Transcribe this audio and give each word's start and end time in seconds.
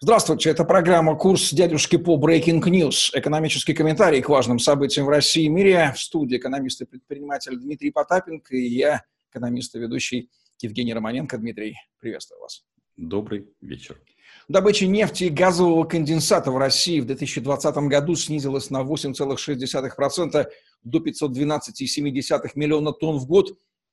Здравствуйте, 0.00 0.50
это 0.50 0.64
программа 0.64 1.16
«Курс 1.16 1.52
дядюшки 1.52 1.96
по 1.96 2.18
Breaking 2.18 2.60
News». 2.60 3.10
Экономический 3.12 3.74
комментарий 3.74 4.22
к 4.22 4.28
важным 4.28 4.58
событиям 4.58 5.06
в 5.06 5.08
России 5.08 5.44
и 5.44 5.48
мире. 5.48 5.92
В 5.94 6.00
студии 6.00 6.36
экономист 6.36 6.80
и 6.80 6.84
предприниматель 6.84 7.56
Дмитрий 7.56 7.92
Потапенко 7.92 8.56
и 8.56 8.66
я, 8.66 9.04
экономист 9.30 9.74
и 9.76 9.78
ведущий 9.78 10.30
Евгений 10.60 10.92
Романенко. 10.92 11.38
Дмитрий, 11.38 11.76
приветствую 12.00 12.40
вас. 12.40 12.64
Добрый 12.96 13.48
вечер. 13.60 14.00
Добыча 14.48 14.86
нефти 14.86 15.24
и 15.24 15.28
газового 15.28 15.84
конденсата 15.84 16.50
в 16.50 16.58
России 16.58 16.98
в 16.98 17.06
2020 17.06 17.76
году 17.76 18.16
снизилась 18.16 18.70
на 18.70 18.82
8,6% 18.82 20.46
до 20.82 20.98
512,7 20.98 22.50
миллиона 22.56 22.92
тонн 22.92 23.18
в 23.18 23.26
год. 23.26 23.50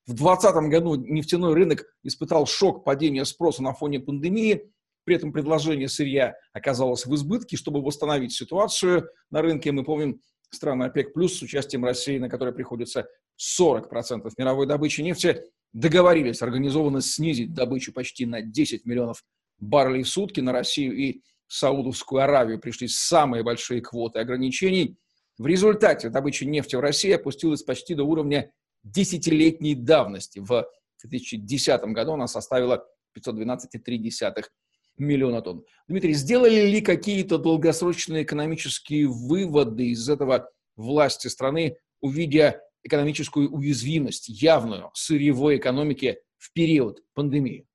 В 0.08 0.16
2020 0.16 0.56
году 0.72 0.96
нефтяной 0.96 1.54
рынок 1.54 1.86
испытал 2.02 2.48
шок 2.48 2.84
падения 2.84 3.24
спроса 3.24 3.62
на 3.62 3.74
фоне 3.74 4.00
пандемии. 4.00 4.72
При 5.04 5.16
этом 5.16 5.34
предложение 5.34 5.90
сырья 5.90 6.36
оказалось 6.54 7.06
в 7.06 7.16
избытке. 7.16 7.58
Чтобы 7.58 7.82
восстановить 7.82 8.34
ситуацию 8.34 9.10
на 9.30 9.42
рынке, 9.42 9.72
мы 9.72 9.84
помним 9.84 10.22
страны 10.50 10.86
ОПЕК+, 10.86 11.14
плюс 11.14 11.38
с 11.38 11.42
участием 11.42 11.86
России, 11.86 12.18
на 12.18 12.30
которой 12.30 12.54
приходится 12.54 13.08
40% 13.40 14.30
мировой 14.38 14.68
добычи 14.68 15.02
нефти, 15.02 15.44
договорились 15.74 16.42
организованно 16.42 17.02
снизить 17.02 17.54
добычу 17.54 17.94
почти 17.94 18.26
на 18.26 18.42
10 18.42 18.86
миллионов 18.86 19.24
баррелей 19.60 20.04
в 20.04 20.10
сутки. 20.10 20.40
На 20.42 20.52
Россию 20.52 20.96
и 20.98 21.22
Саудовскую 21.48 22.22
Аравию 22.22 22.60
пришли 22.60 22.88
самые 22.88 23.44
большие 23.44 23.82
квоты 23.82 24.20
ограничений. 24.20 24.98
В 25.38 25.48
результате 25.48 26.10
добыча 26.10 26.46
нефти 26.46 26.76
в 26.76 26.82
России 26.82 27.12
опустилась 27.12 27.64
почти 27.64 27.96
до 27.96 28.04
уровня 28.04 28.52
десятилетней 28.84 29.76
давности. 29.76 30.40
В 30.40 30.68
2010 31.04 31.82
году 31.86 32.14
она 32.14 32.28
составила 32.28 32.86
512,3 33.18 34.44
миллиона 34.98 35.42
тонн. 35.42 35.64
Дмитрий, 35.88 36.14
сделали 36.14 36.68
ли 36.68 36.82
какие-то 36.82 37.38
долгосрочные 37.38 38.24
экономические 38.24 39.08
выводы 39.08 39.90
из 39.90 40.08
этого 40.10 40.50
власти 40.76 41.28
страны, 41.28 41.78
увидя 42.02 42.62
экономическую 42.84 43.52
уязвимость, 43.52 44.30
явную 44.30 44.90
сырьевой 44.94 45.58
экономики 45.58 46.20
в 46.38 46.54
период 46.54 47.02
пандемии? 47.14 47.68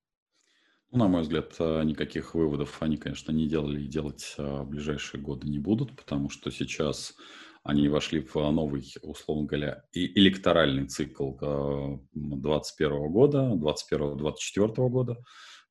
Ну, 0.93 0.99
на 0.99 1.09
мой 1.09 1.23
взгляд, 1.23 1.55
э, 1.59 1.83
никаких 1.85 2.35
выводов 2.35 2.77
они, 2.81 2.97
конечно, 2.97 3.33
не 3.33 3.47
делали 3.47 3.83
и 3.83 3.89
делать 3.89 4.35
э, 4.39 4.63
в 4.63 4.69
ближайшие 4.69 5.21
годы 5.21 5.49
не 5.49 5.59
будут, 5.59 5.97
потому 5.97 6.31
что 6.31 6.51
сейчас 6.51 7.15
они 7.65 7.89
вошли 7.89 8.21
в 8.21 8.35
новый, 8.35 8.85
условно 9.03 9.47
говоря, 9.47 9.83
электоральный 9.93 10.87
цикл 10.87 11.33
2021 12.15 12.93
э, 12.93 13.09
года, 13.09 13.39
2021-2024 13.93 14.89
года, 14.89 15.17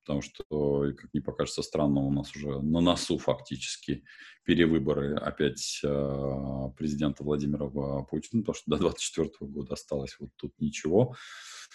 потому 0.06 0.22
что, 0.22 0.94
как 0.96 1.10
мне 1.14 1.22
покажется 1.22 1.64
странно, 1.64 2.02
у 2.02 2.12
нас 2.12 2.36
уже 2.36 2.62
на 2.62 2.80
носу 2.80 3.18
фактически 3.18 4.04
перевыборы 4.44 5.16
опять 5.16 5.82
э, 5.84 6.70
президента 6.78 7.24
Владимира 7.24 7.68
Путина, 8.04 8.44
потому 8.44 8.56
что 8.56 8.70
до 8.72 8.78
2024 8.78 9.52
года 9.52 9.74
осталось 9.74 10.16
вот 10.20 10.30
тут 10.36 10.54
ничего. 10.60 11.16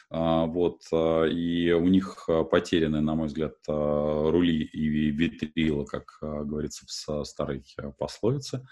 А, 0.09 0.47
вот, 0.47 0.83
э, 0.93 1.31
и 1.31 1.73
у 1.73 1.89
них 1.89 2.29
потеряны, 2.51 3.01
на 3.01 3.17
мой 3.17 3.27
взгляд, 3.27 3.57
рули 3.67 4.63
и 4.63 4.89
витрила, 5.11 5.85
как 5.85 6.19
говорится 6.21 6.87
в 6.87 7.25
старой 7.25 7.65
пословице. 7.99 8.65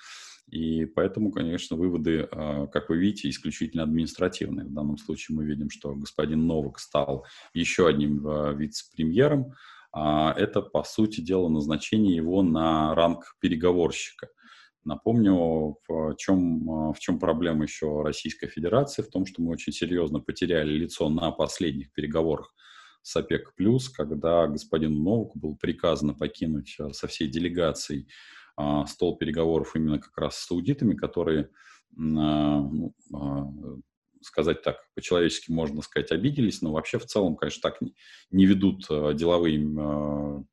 И 0.50 0.86
поэтому, 0.86 1.30
конечно, 1.30 1.76
выводы, 1.76 2.26
а, 2.30 2.66
как 2.68 2.88
вы 2.88 2.98
видите, 2.98 3.28
исключительно 3.28 3.82
административные. 3.82 4.66
В 4.66 4.72
данном 4.72 4.96
случае 4.96 5.36
мы 5.36 5.44
видим, 5.44 5.68
что 5.70 5.94
господин 5.94 6.46
Новак 6.46 6.78
стал 6.78 7.26
еще 7.52 7.86
одним 7.86 8.26
а, 8.26 8.52
вице-премьером. 8.52 9.52
А, 9.92 10.32
это, 10.32 10.62
по 10.62 10.84
сути 10.84 11.20
дела, 11.20 11.48
назначение 11.48 12.16
его 12.16 12.42
на 12.42 12.94
ранг 12.94 13.36
переговорщика. 13.40 14.28
Напомню, 14.84 15.76
в 15.86 16.14
чем, 16.16 16.92
в 16.94 16.98
чем 16.98 17.18
проблема 17.18 17.64
еще 17.64 18.00
Российской 18.02 18.46
Федерации, 18.46 19.02
в 19.02 19.10
том, 19.10 19.26
что 19.26 19.42
мы 19.42 19.50
очень 19.50 19.72
серьезно 19.72 20.20
потеряли 20.20 20.72
лицо 20.72 21.10
на 21.10 21.30
последних 21.30 21.92
переговорах 21.92 22.54
с 23.02 23.14
ОПЕК+, 23.16 23.52
когда 23.94 24.46
господину 24.46 24.98
Новаку 25.02 25.38
было 25.38 25.54
приказано 25.54 26.14
покинуть 26.14 26.78
со 26.92 27.06
всей 27.06 27.28
делегацией 27.28 28.08
стол 28.86 29.16
переговоров 29.16 29.76
именно 29.76 29.98
как 29.98 30.16
раз 30.18 30.36
с 30.36 30.50
аудитами, 30.50 30.94
которые, 30.94 31.50
а, 31.96 32.60
ну, 32.60 32.94
а, 33.14 33.46
сказать 34.20 34.62
так, 34.62 34.78
по-человечески 34.94 35.50
можно 35.50 35.80
сказать, 35.82 36.10
обиделись, 36.10 36.60
но 36.60 36.72
вообще 36.72 36.98
в 36.98 37.06
целом, 37.06 37.36
конечно, 37.36 37.70
так 37.70 37.78
не 38.30 38.46
ведут 38.46 38.86
деловые 38.88 39.60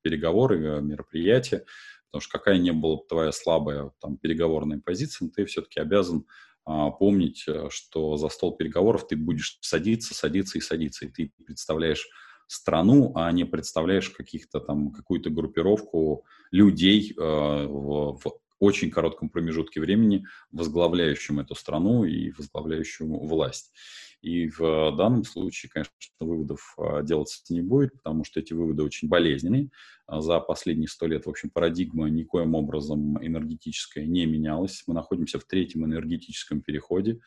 переговоры, 0.04 0.82
мероприятия, 0.82 1.66
потому 2.12 2.22
что 2.22 2.38
какая 2.38 2.60
не 2.60 2.72
была 2.72 3.00
твоя 3.10 3.32
слабая 3.32 3.92
там, 4.00 4.18
переговорная 4.18 4.80
позиция, 4.80 5.30
ты 5.30 5.46
все-таки 5.46 5.80
обязан 5.80 6.26
помнить, 6.64 7.44
что 7.70 8.18
за 8.18 8.30
стол 8.30 8.56
переговоров 8.56 9.08
ты 9.08 9.16
будешь 9.16 9.58
садиться, 9.62 10.14
садиться 10.14 10.60
и 10.60 10.62
садиться, 10.62 11.06
и 11.06 11.10
ты 11.10 11.34
представляешь 11.46 12.08
страну, 12.48 13.12
а 13.16 13.32
не 13.32 13.46
представляешь 13.46 14.10
каких-то 14.10 14.60
там 14.60 14.92
какую-то 14.92 15.30
группировку 15.30 16.26
людей 16.52 17.14
э, 17.18 17.22
в, 17.22 18.18
в 18.18 18.40
очень 18.60 18.90
коротком 18.90 19.30
промежутке 19.30 19.82
времени, 19.82 20.26
возглавляющим 20.52 21.40
эту 21.40 21.56
страну 21.56 22.06
и 22.06 22.32
возглавляющим 22.32 23.08
власть. 23.20 23.74
И 24.22 24.50
в 24.50 24.96
данном 24.96 25.24
случае, 25.24 25.70
конечно, 25.70 25.92
выводов 26.20 26.76
э, 26.80 27.04
делаться 27.04 27.42
не 27.54 27.62
будет, 27.62 27.94
потому 27.94 28.24
что 28.24 28.40
эти 28.40 28.54
выводы 28.54 28.82
очень 28.82 29.08
болезненные. 29.08 29.70
За 30.08 30.40
последние 30.40 30.88
сто 30.88 31.06
лет, 31.06 31.26
в 31.26 31.30
общем, 31.30 31.50
парадигма 31.50 32.10
никоим 32.10 32.56
образом 32.56 33.24
энергетическая 33.24 34.06
не 34.06 34.26
менялась. 34.26 34.84
Мы 34.88 34.94
находимся 34.94 35.40
в 35.40 35.44
третьем 35.44 35.86
энергетическом 35.86 36.62
переходе. 36.62 37.20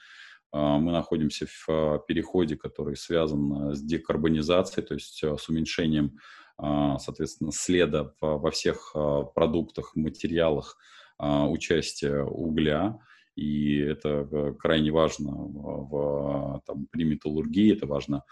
А, 0.50 0.78
мы 0.78 0.92
находимся 0.92 1.46
в 1.46 1.66
а, 1.68 1.98
переходе, 1.98 2.56
который 2.56 2.96
связан 2.96 3.74
с 3.74 3.82
декарбонизацией, 3.82 4.86
то 4.86 4.94
есть 4.94 5.22
а, 5.24 5.36
с 5.36 5.48
уменьшением, 5.48 6.18
соответственно, 6.60 7.52
следа 7.52 8.12
во 8.20 8.50
всех 8.50 8.92
продуктах, 9.36 9.94
материалах 9.94 10.76
участия 11.20 12.24
угля. 12.24 12.98
И 13.36 13.76
это 13.76 14.56
крайне 14.58 14.90
важно 14.90 15.36
в, 15.36 16.60
там, 16.66 16.88
при 16.90 17.04
металлургии, 17.04 17.72
это 17.72 17.86
важно 17.86 18.24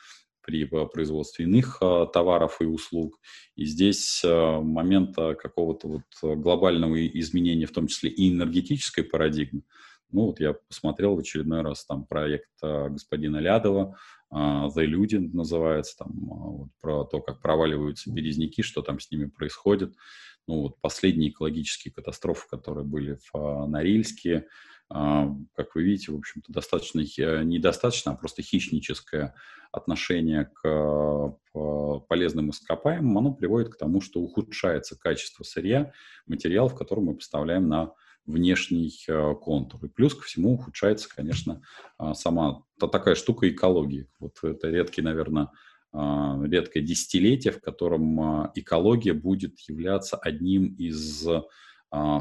при 0.43 0.65
производстве 0.65 1.45
иных 1.45 1.79
товаров 2.13 2.61
и 2.61 2.65
услуг. 2.65 3.21
И 3.55 3.65
здесь 3.65 4.23
момент 4.25 5.15
какого-то 5.15 5.87
вот 5.87 6.37
глобального 6.37 7.07
изменения, 7.07 7.67
в 7.67 7.73
том 7.73 7.87
числе 7.87 8.11
и 8.11 8.29
энергетической 8.29 9.05
парадигмы, 9.05 9.63
ну, 10.11 10.27
вот 10.27 10.41
я 10.41 10.55
посмотрел 10.55 11.17
в 11.17 11.19
очередной 11.19 11.63
раз 11.63 11.85
там 11.85 12.05
проект 12.05 12.51
а, 12.63 12.89
господина 12.89 13.39
Лядова, 13.39 13.97
а, 14.31 14.69
The 14.69 14.85
Люди 14.85 15.17
называется, 15.17 15.97
там 15.99 16.11
а, 16.31 16.35
вот, 16.35 16.69
про 16.81 17.05
то, 17.05 17.21
как 17.21 17.41
проваливаются 17.41 18.13
березники, 18.13 18.63
что 18.63 18.83
там 18.83 19.01
с 19.01 19.11
ними 19.11 19.27
происходит. 19.27 19.95
Ну, 20.47 20.63
вот 20.63 20.81
последние 20.81 21.31
экологические 21.31 21.93
катастрофы, 21.93 22.47
которые 22.49 22.85
были 22.85 23.19
в 23.33 23.67
Норильске, 23.67 24.47
как 24.89 25.75
вы 25.75 25.83
видите, 25.83 26.13
в 26.13 26.17
общем-то, 26.17 26.53
достаточно, 26.53 27.01
недостаточно, 27.01 28.13
а 28.13 28.17
просто 28.17 28.43
хищническое 28.43 29.35
отношение 29.73 30.45
к 30.45 31.37
полезным 32.09 32.51
ископаемым, 32.51 33.19
оно 33.19 33.35
приводит 33.35 33.75
к 33.75 33.79
тому, 33.79 34.01
что 34.01 34.21
ухудшается 34.21 34.97
качество 34.97 35.43
сырья, 35.43 35.93
материалов, 36.29 36.77
которые 36.77 37.07
мы 37.07 37.15
поставляем 37.17 37.69
на 37.69 37.95
внешний 38.27 38.93
э, 39.09 39.35
контур. 39.41 39.85
И 39.85 39.89
плюс 39.89 40.15
ко 40.15 40.23
всему 40.23 40.55
ухудшается, 40.55 41.09
конечно, 41.09 41.63
а, 41.97 42.15
сама 42.15 42.65
та, 42.79 42.89
такая 42.89 43.15
штука 43.15 43.49
экологии. 43.49 44.09
Вот 44.19 44.39
это 44.43 44.69
редкий, 44.69 45.03
наверное, 45.03 45.51
а, 45.93 46.41
редкое 46.45 46.83
десятилетие, 46.83 47.53
в 47.53 47.61
котором 47.61 48.21
а, 48.21 48.53
экология 48.55 49.13
будет 49.13 49.59
являться 49.69 50.17
одним 50.17 50.75
из 50.75 51.27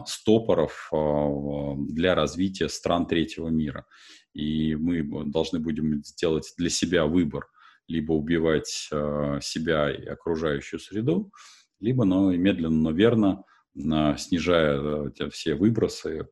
стопоров 0.05 0.91
для 0.91 2.13
развития 2.13 2.69
стран 2.69 3.07
третьего 3.07 3.49
мира. 3.49 3.87
И 4.31 4.75
мы 4.75 5.25
должны 5.25 5.59
будем 5.59 6.03
сделать 6.03 6.53
для 6.55 6.69
себя 6.69 7.07
выбор, 7.07 7.47
либо 7.87 8.13
убивать 8.13 8.67
себя 8.67 9.91
и 9.91 10.05
окружающую 10.05 10.79
среду, 10.79 11.31
либо 11.79 12.05
но 12.05 12.31
медленно, 12.31 12.77
но 12.77 12.91
верно 12.91 13.43
снижая 13.77 15.11
э, 15.19 15.29
все 15.29 15.55
выбросы, 15.55 16.27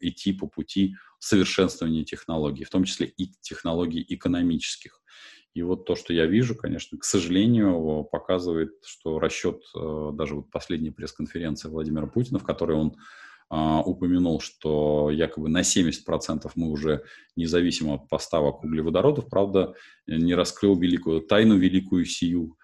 идти 0.00 0.32
по 0.32 0.46
пути 0.46 0.96
совершенствования 1.18 2.04
технологий, 2.04 2.64
в 2.64 2.70
том 2.70 2.84
числе 2.84 3.06
и 3.06 3.30
технологий 3.40 4.04
экономических. 4.08 5.00
И 5.52 5.62
вот 5.62 5.84
то, 5.84 5.96
что 5.96 6.12
я 6.12 6.26
вижу, 6.26 6.54
конечно, 6.54 6.96
к 6.96 7.04
сожалению, 7.04 8.04
показывает, 8.04 8.72
что 8.84 9.18
расчет, 9.18 9.62
э, 9.76 10.10
даже 10.14 10.36
вот 10.36 10.50
последняя 10.50 10.92
пресс-конференция 10.92 11.70
Владимира 11.70 12.06
Путина, 12.06 12.38
в 12.38 12.44
которой 12.44 12.76
он 12.76 12.96
а, 13.52 13.80
упомянул, 13.82 14.40
что 14.40 15.10
якобы 15.10 15.48
на 15.48 15.62
70% 15.62 16.48
мы 16.54 16.70
уже 16.70 17.02
независимо 17.34 17.94
от 17.94 18.08
поставок 18.08 18.62
углеводородов, 18.62 19.28
правда, 19.28 19.74
не 20.06 20.36
раскрыл 20.36 20.78
великую 20.78 21.22
тайну, 21.22 21.56
великую 21.56 22.04
сию, 22.04 22.56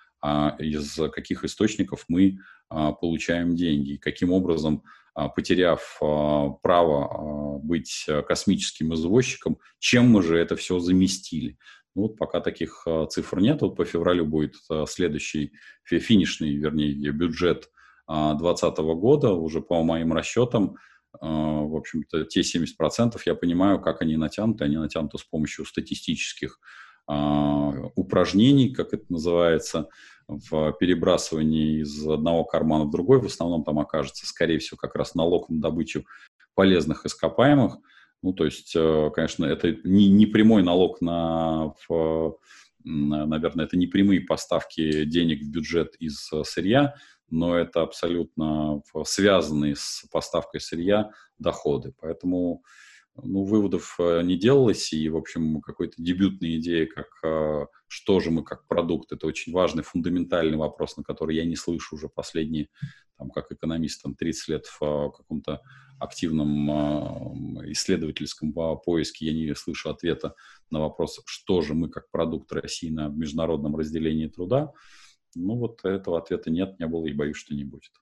из 0.59 0.99
каких 1.13 1.45
источников 1.45 2.05
мы 2.09 2.39
а, 2.69 2.93
получаем 2.93 3.55
деньги, 3.55 3.93
и 3.93 3.99
каким 3.99 4.33
образом, 4.33 4.83
а, 5.15 5.29
потеряв 5.29 5.99
а, 6.03 6.51
право 6.63 7.05
а, 7.05 7.59
быть 7.59 8.07
космическим 8.27 8.95
извозчиком, 8.95 9.59
чем 9.79 10.09
мы 10.11 10.23
же 10.23 10.39
это 10.39 10.57
все 10.57 10.79
заместили. 10.79 11.59
Ну, 11.97 12.03
вот 12.03 12.19
пока 12.19 12.41
таких 12.41 12.83
а, 12.87 13.07
цифр 13.07 13.41
нет. 13.41 13.63
Вот 13.63 13.75
по 13.75 13.85
февралю 13.87 14.27
будет 14.27 14.57
а, 14.71 14.85
следующий 14.87 15.53
финишный, 15.85 16.55
вернее, 16.55 16.93
бюджет 17.11 17.71
2020 18.07 18.79
года. 18.79 19.33
Уже 19.33 19.61
по 19.61 19.83
моим 19.83 20.13
расчетам, 20.13 20.77
в 21.19 21.77
общем-то, 21.77 22.25
те 22.25 22.43
70% 22.43 23.19
я 23.25 23.35
понимаю, 23.35 23.81
как 23.81 24.03
они 24.03 24.17
натянуты. 24.17 24.65
Они 24.65 24.77
натянуты 24.77 25.19
с 25.19 25.25
помощью 25.25 25.65
статистических 25.65 26.61
упражнений, 27.09 28.75
как 28.75 28.93
это 28.93 29.05
называется, 29.09 29.89
в 30.29 30.73
перебрасывании 30.73 31.83
из 31.83 32.07
одного 32.07 32.45
кармана 32.45 32.85
в 32.85 32.91
другой. 32.91 33.21
В 33.21 33.27
основном 33.27 33.65
там 33.65 33.79
окажется, 33.79 34.27
скорее 34.27 34.59
всего, 34.59 34.77
как 34.77 34.95
раз 34.97 35.15
налог 35.15 35.49
на 35.49 35.61
добычу 35.61 36.05
полезных 36.55 37.07
ископаемых– 37.07 37.79
ну, 38.23 38.33
то 38.33 38.45
есть, 38.45 38.75
э, 38.75 39.11
конечно, 39.15 39.45
это 39.45 39.73
не, 39.85 40.09
не 40.09 40.27
прямой 40.27 40.63
налог 40.63 41.01
на, 41.01 41.75
в, 41.89 42.39
наверное, 42.85 43.67
это 43.67 43.77
не 43.77 43.87
прямые 43.87 44.21
поставки 44.21 45.05
денег 45.05 45.43
в 45.43 45.51
бюджет 45.51 45.95
из 46.01 46.33
э, 46.33 46.43
сырья, 46.45 46.95
но 47.31 47.57
это 47.57 47.83
абсолютно 47.83 48.83
связанные 49.05 49.77
с 49.77 50.05
поставкой 50.11 50.61
сырья 50.61 51.11
доходы. 51.39 51.93
Поэтому 52.01 52.63
ну, 53.23 53.45
выводов 53.45 53.97
э, 53.99 54.23
не 54.23 54.37
делалось, 54.37 54.93
и, 54.93 55.09
в 55.09 55.17
общем, 55.17 55.61
какой-то 55.61 55.95
дебютной 55.99 56.57
идеи, 56.59 56.87
как 56.87 57.69
что 57.89 58.21
же 58.21 58.31
мы 58.31 58.43
как 58.43 58.67
продукт, 58.67 59.13
это 59.13 59.27
очень 59.27 59.53
важный, 59.53 59.83
фундаментальный 59.83 60.57
вопрос, 60.57 60.97
на 60.97 61.05
который 61.05 61.37
я 61.37 61.45
не 61.45 61.57
слышу 61.57 61.95
уже 61.95 62.09
последние, 62.09 62.69
там, 63.17 63.31
как 63.31 63.51
экономист, 63.53 64.03
там, 64.03 64.15
30 64.15 64.49
лет 64.49 64.67
в 64.67 65.11
каком-то 65.11 65.63
активном 65.99 66.71
а, 66.71 67.71
исследовательском 67.71 68.53
поиске 68.53 69.27
я 69.27 69.33
не 69.33 69.55
слышу 69.55 69.89
ответа 69.91 70.35
на 70.71 70.81
вопрос, 70.81 71.21
что 71.25 71.63
же 71.63 71.75
мы 71.75 71.89
как 71.89 72.11
продукт 72.11 72.53
России 72.53 72.91
на 72.91 73.09
международном 73.09 73.77
разделении 73.77 74.27
труда. 74.27 74.73
Ну 75.35 75.57
вот 75.57 75.85
этого 75.85 76.19
ответа 76.19 76.51
нет, 76.51 76.79
не 76.79 76.87
было 76.87 77.07
и 77.07 77.13
боюсь, 77.13 77.37
что 77.37 77.55
не 77.55 77.65
будет. 77.65 77.93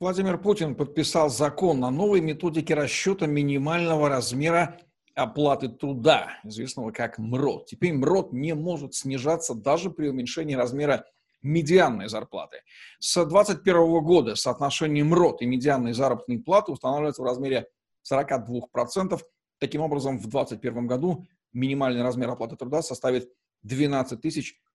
Владимир 0.00 0.38
Путин 0.38 0.74
подписал 0.74 1.30
закон 1.30 1.84
о 1.84 1.90
новой 1.90 2.20
методике 2.20 2.74
расчета 2.74 3.26
минимального 3.26 4.08
размера 4.08 4.80
оплаты 5.14 5.68
труда, 5.68 6.32
известного 6.42 6.90
как 6.90 7.18
МРОД. 7.18 7.66
Теперь 7.66 7.92
МРОД 7.92 8.32
не 8.32 8.56
может 8.56 8.94
снижаться 8.94 9.54
даже 9.54 9.90
при 9.90 10.08
уменьшении 10.08 10.56
размера 10.56 11.04
медианной 11.42 12.08
зарплаты. 12.08 12.62
С 12.98 13.14
2021 13.14 14.02
года 14.02 14.34
соотношение 14.34 15.04
МРОТ 15.04 15.42
и 15.42 15.46
медианной 15.46 15.92
заработной 15.92 16.40
платы 16.40 16.72
устанавливается 16.72 17.22
в 17.22 17.26
размере 17.26 17.68
42%. 18.10 19.20
Таким 19.60 19.80
образом, 19.80 20.18
в 20.18 20.22
2021 20.22 20.88
году 20.88 21.24
минимальный 21.52 22.02
размер 22.02 22.30
оплаты 22.30 22.56
труда 22.56 22.82
составит 22.82 23.30
12 23.62 24.20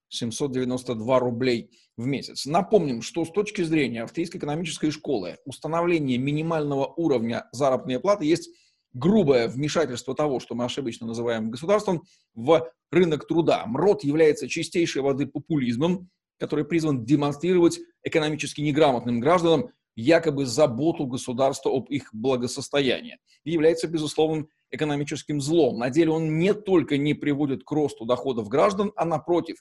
792 0.09 1.19
рублей 1.19 1.71
в 1.97 2.05
месяц. 2.05 2.45
Напомним, 2.45 3.01
что 3.01 3.25
с 3.25 3.31
точки 3.31 3.61
зрения 3.61 4.03
Австрийской 4.03 4.39
экономической 4.39 4.91
школы 4.91 5.37
установление 5.45 6.17
минимального 6.17 6.85
уровня 6.85 7.47
заработной 7.51 7.99
платы 7.99 8.25
есть 8.25 8.49
грубое 8.93 9.47
вмешательство 9.47 10.15
того, 10.15 10.39
что 10.39 10.55
мы 10.55 10.65
ошибочно 10.65 11.07
называем 11.07 11.51
государством, 11.51 12.03
в 12.33 12.71
рынок 12.91 13.27
труда. 13.27 13.65
МРОТ 13.65 14.03
является 14.03 14.47
чистейшей 14.47 15.01
воды 15.01 15.27
популизмом, 15.27 16.09
который 16.39 16.65
призван 16.65 17.05
демонстрировать 17.05 17.79
экономически 18.03 18.61
неграмотным 18.61 19.19
гражданам 19.19 19.69
якобы 19.95 20.45
заботу 20.45 21.05
государства 21.05 21.69
об 21.69 21.89
их 21.89 22.09
благосостоянии 22.13 23.17
и 23.43 23.51
является 23.51 23.87
безусловным 23.87 24.47
экономическим 24.71 25.41
злом. 25.41 25.77
На 25.77 25.89
деле 25.89 26.11
он 26.11 26.37
не 26.37 26.53
только 26.53 26.97
не 26.97 27.13
приводит 27.13 27.63
к 27.63 27.71
росту 27.71 28.05
доходов 28.05 28.47
граждан, 28.47 28.93
а 28.95 29.03
напротив, 29.03 29.57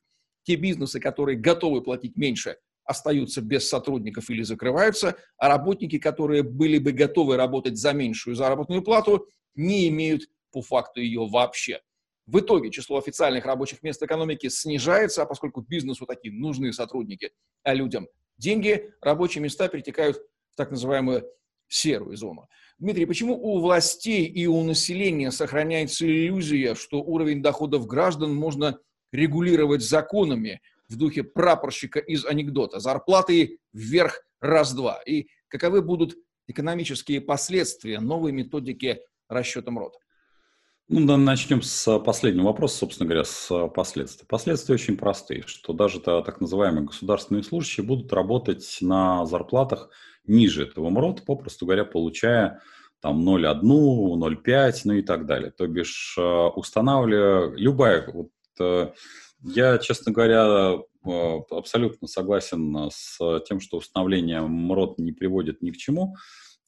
те 0.48 0.56
бизнесы, 0.56 0.98
которые 0.98 1.36
готовы 1.36 1.82
платить 1.82 2.16
меньше, 2.16 2.56
остаются 2.82 3.42
без 3.42 3.68
сотрудников 3.68 4.30
или 4.30 4.42
закрываются, 4.42 5.14
а 5.36 5.48
работники, 5.48 5.98
которые 5.98 6.42
были 6.42 6.78
бы 6.78 6.92
готовы 6.92 7.36
работать 7.36 7.76
за 7.76 7.92
меньшую 7.92 8.34
заработную 8.34 8.80
плату, 8.80 9.28
не 9.54 9.88
имеют 9.88 10.22
по 10.50 10.62
факту 10.62 11.02
ее 11.02 11.26
вообще. 11.26 11.82
В 12.24 12.40
итоге 12.40 12.70
число 12.70 12.96
официальных 12.96 13.44
рабочих 13.44 13.82
мест 13.82 14.02
экономики 14.02 14.48
снижается, 14.48 15.22
а 15.22 15.26
поскольку 15.26 15.60
бизнесу 15.60 16.06
такие 16.06 16.32
нужны 16.32 16.72
сотрудники, 16.72 17.30
а 17.62 17.74
людям 17.74 18.08
деньги, 18.38 18.90
рабочие 19.02 19.42
места 19.42 19.68
перетекают 19.68 20.16
в 20.50 20.56
так 20.56 20.70
называемую 20.70 21.28
серую 21.68 22.16
зону. 22.16 22.48
Дмитрий, 22.78 23.04
почему 23.04 23.34
у 23.34 23.60
властей 23.60 24.24
и 24.24 24.46
у 24.46 24.64
населения 24.64 25.30
сохраняется 25.30 26.06
иллюзия, 26.06 26.74
что 26.74 27.02
уровень 27.02 27.42
доходов 27.42 27.86
граждан 27.86 28.34
можно 28.34 28.78
регулировать 29.12 29.82
законами 29.82 30.60
в 30.88 30.96
духе 30.96 31.22
прапорщика 31.24 31.98
из 31.98 32.24
анекдота? 32.24 32.80
Зарплаты 32.80 33.58
вверх 33.72 34.22
раз-два. 34.40 35.00
И 35.06 35.28
каковы 35.48 35.82
будут 35.82 36.16
экономические 36.46 37.20
последствия 37.20 38.00
новой 38.00 38.32
методики 38.32 39.00
расчета 39.28 39.70
МРОД? 39.70 39.94
Ну, 40.90 41.06
да, 41.06 41.18
начнем 41.18 41.60
с 41.60 41.98
последнего 41.98 42.46
вопроса, 42.46 42.78
собственно 42.78 43.06
говоря, 43.06 43.24
с 43.24 43.68
последствий. 43.68 44.26
Последствия 44.26 44.74
очень 44.74 44.96
простые, 44.96 45.42
что 45.46 45.74
даже 45.74 45.98
-то, 45.98 46.24
так 46.24 46.40
называемые 46.40 46.86
государственные 46.86 47.42
служащие 47.42 47.84
будут 47.84 48.10
работать 48.14 48.78
на 48.80 49.26
зарплатах 49.26 49.90
ниже 50.26 50.62
этого 50.62 50.88
МРОТ, 50.88 51.26
попросту 51.26 51.66
говоря, 51.66 51.84
получая 51.84 52.62
там 53.00 53.20
0,1, 53.28 53.60
0,5, 53.62 54.72
ну 54.84 54.92
и 54.94 55.02
так 55.02 55.26
далее. 55.26 55.50
То 55.50 55.66
бишь 55.66 56.16
э, 56.18 56.22
устанавливая 56.22 57.50
любая... 57.54 58.10
Вот, 58.10 58.28
я, 59.42 59.78
честно 59.78 60.12
говоря, 60.12 60.78
э, 61.06 61.38
абсолютно 61.50 62.08
согласен 62.08 62.90
с 62.90 63.18
тем, 63.46 63.60
что 63.60 63.78
установление 63.78 64.40
МРОТ 64.42 64.98
не 64.98 65.12
приводит 65.12 65.62
ни 65.62 65.70
к 65.70 65.76
чему, 65.76 66.14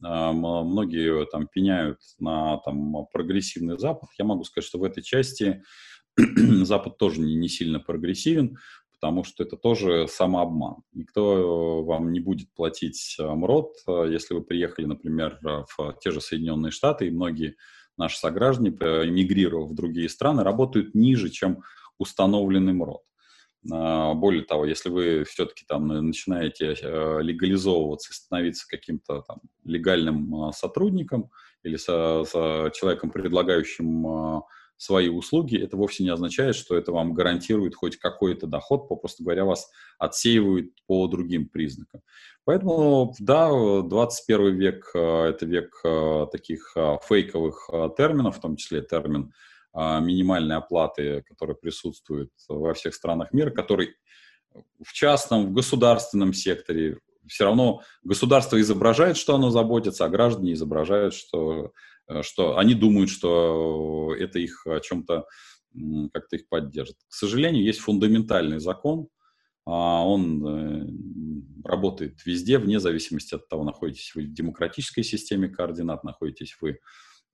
а, 0.03 0.33
многие 0.33 1.27
там 1.27 1.47
пеняют 1.47 1.99
на 2.19 2.59
там, 2.59 3.07
прогрессивный 3.13 3.79
Запад. 3.79 4.09
Я 4.19 4.25
могу 4.25 4.45
сказать, 4.45 4.67
что 4.67 4.79
в 4.79 4.85
этой 4.85 5.03
части 5.03 5.63
Запад 6.17 6.97
тоже 6.97 7.21
не, 7.21 7.49
сильно 7.49 7.81
прогрессивен, 7.81 8.57
потому 8.93 9.25
что 9.25 9.43
это 9.43 9.57
тоже 9.57 10.07
самообман. 10.09 10.77
Никто 10.93 11.83
вам 11.83 12.13
не 12.13 12.21
будет 12.21 12.53
платить 12.55 13.17
МРОД, 13.19 13.75
если 14.09 14.35
вы 14.35 14.43
приехали, 14.43 14.87
например, 14.87 15.39
в 15.43 15.97
те 16.01 16.11
же 16.11 16.20
Соединенные 16.20 16.70
Штаты, 16.70 17.06
и 17.06 17.11
многие 17.11 17.56
наши 17.97 18.19
сограждане, 18.19 18.70
эмигрировав 18.70 19.70
в 19.70 19.75
другие 19.75 20.09
страны, 20.09 20.43
работают 20.43 20.94
ниже, 20.94 21.29
чем 21.29 21.63
установленный 22.01 22.73
МРОД. 22.73 23.03
А, 23.71 24.15
более 24.15 24.43
того, 24.43 24.65
если 24.65 24.89
вы 24.89 25.25
все-таки 25.25 25.65
там 25.69 25.87
начинаете 25.89 26.75
э, 26.81 27.19
легализовываться 27.23 28.13
становиться 28.15 28.67
каким-то 28.67 29.23
там 29.23 29.41
легальным 29.65 30.35
а, 30.35 30.53
сотрудником 30.53 31.31
или 31.63 31.77
со, 31.77 32.25
со 32.25 32.71
человеком, 32.75 33.11
предлагающим 33.11 34.07
а, 34.07 34.43
свои 34.79 35.11
услуги, 35.11 35.63
это 35.63 35.77
вовсе 35.77 36.05
не 36.05 36.09
означает, 36.09 36.57
что 36.57 36.75
это 36.75 36.91
вам 36.91 37.13
гарантирует 37.13 37.75
хоть 37.75 37.99
какой-то 37.99 38.47
доход, 38.47 38.89
попросту 38.89 39.25
говоря, 39.25 39.45
вас 39.45 39.71
отсеивают 39.99 40.71
по 40.87 41.07
другим 41.07 41.47
признакам. 41.47 42.01
Поэтому, 42.47 43.15
да, 43.19 43.51
21 43.83 44.57
век– 44.57 44.91
это 44.95 45.45
век 45.45 45.83
таких 46.33 46.75
фейковых 47.07 47.69
терминов, 47.99 48.39
в 48.39 48.41
том 48.41 48.57
числе 48.57 48.81
термин 48.81 49.35
минимальной 49.72 50.56
оплаты, 50.56 51.22
которая 51.29 51.55
присутствует 51.55 52.31
во 52.48 52.74
всех 52.74 52.94
странах 52.94 53.32
мира, 53.32 53.50
который 53.50 53.94
в 54.82 54.93
частном, 54.93 55.46
в 55.46 55.53
государственном 55.53 56.32
секторе, 56.32 56.98
все 57.27 57.44
равно 57.44 57.82
государство 58.03 58.60
изображает, 58.60 59.17
что 59.17 59.34
оно 59.34 59.50
заботится, 59.50 60.05
а 60.05 60.08
граждане 60.08 60.55
изображают, 60.55 61.15
что, 61.15 61.72
э, 62.08 62.22
что 62.22 62.58
они 62.58 62.74
думают, 62.74 63.10
что 63.10 64.15
это 64.19 64.39
их 64.39 64.67
о 64.67 64.81
чем-то 64.81 65.27
как-то 66.12 66.34
их 66.34 66.48
поддержит. 66.48 66.96
К 67.08 67.15
сожалению, 67.15 67.62
есть 67.62 67.79
фундаментальный 67.79 68.58
закон, 68.58 69.06
а 69.65 70.05
он 70.05 70.44
э, 70.44 70.86
работает 71.65 72.27
везде, 72.27 72.58
вне 72.58 72.81
зависимости 72.81 73.36
от 73.36 73.48
того, 73.48 73.62
находитесь 73.62 74.12
вы 74.17 74.22
в 74.24 74.32
демократической 74.32 75.03
системе 75.03 75.48
координат, 75.48 76.03
находитесь 76.03 76.56
вы 76.60 76.70
а, 76.72 76.77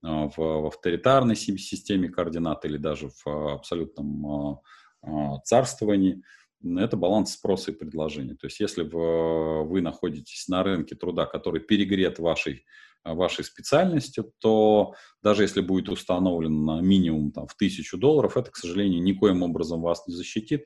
в, 0.02 0.36
в 0.36 0.66
авторитарной 0.66 1.36
системе 1.36 2.08
координат 2.08 2.64
или 2.64 2.76
даже 2.76 3.08
в 3.08 3.26
а, 3.26 3.54
абсолютном 3.54 4.60
а, 5.02 5.38
царствовании, 5.44 6.22
это 6.62 6.96
баланс 6.96 7.34
спроса 7.34 7.70
и 7.70 7.74
предложения. 7.74 8.34
То 8.34 8.46
есть 8.46 8.60
если 8.60 8.82
вы 8.82 9.80
находитесь 9.80 10.48
на 10.48 10.62
рынке 10.62 10.96
труда, 10.96 11.26
который 11.26 11.60
перегрет 11.60 12.18
вашей, 12.18 12.64
вашей 13.04 13.44
специальностью, 13.44 14.32
то 14.40 14.94
даже 15.22 15.42
если 15.42 15.60
будет 15.60 15.88
установлен 15.88 16.84
минимум 16.84 17.30
там, 17.30 17.46
в 17.46 17.54
тысячу 17.54 17.98
долларов, 17.98 18.36
это, 18.36 18.50
к 18.50 18.56
сожалению, 18.56 19.02
никоим 19.02 19.42
образом 19.42 19.80
вас 19.80 20.06
не 20.08 20.14
защитит, 20.14 20.64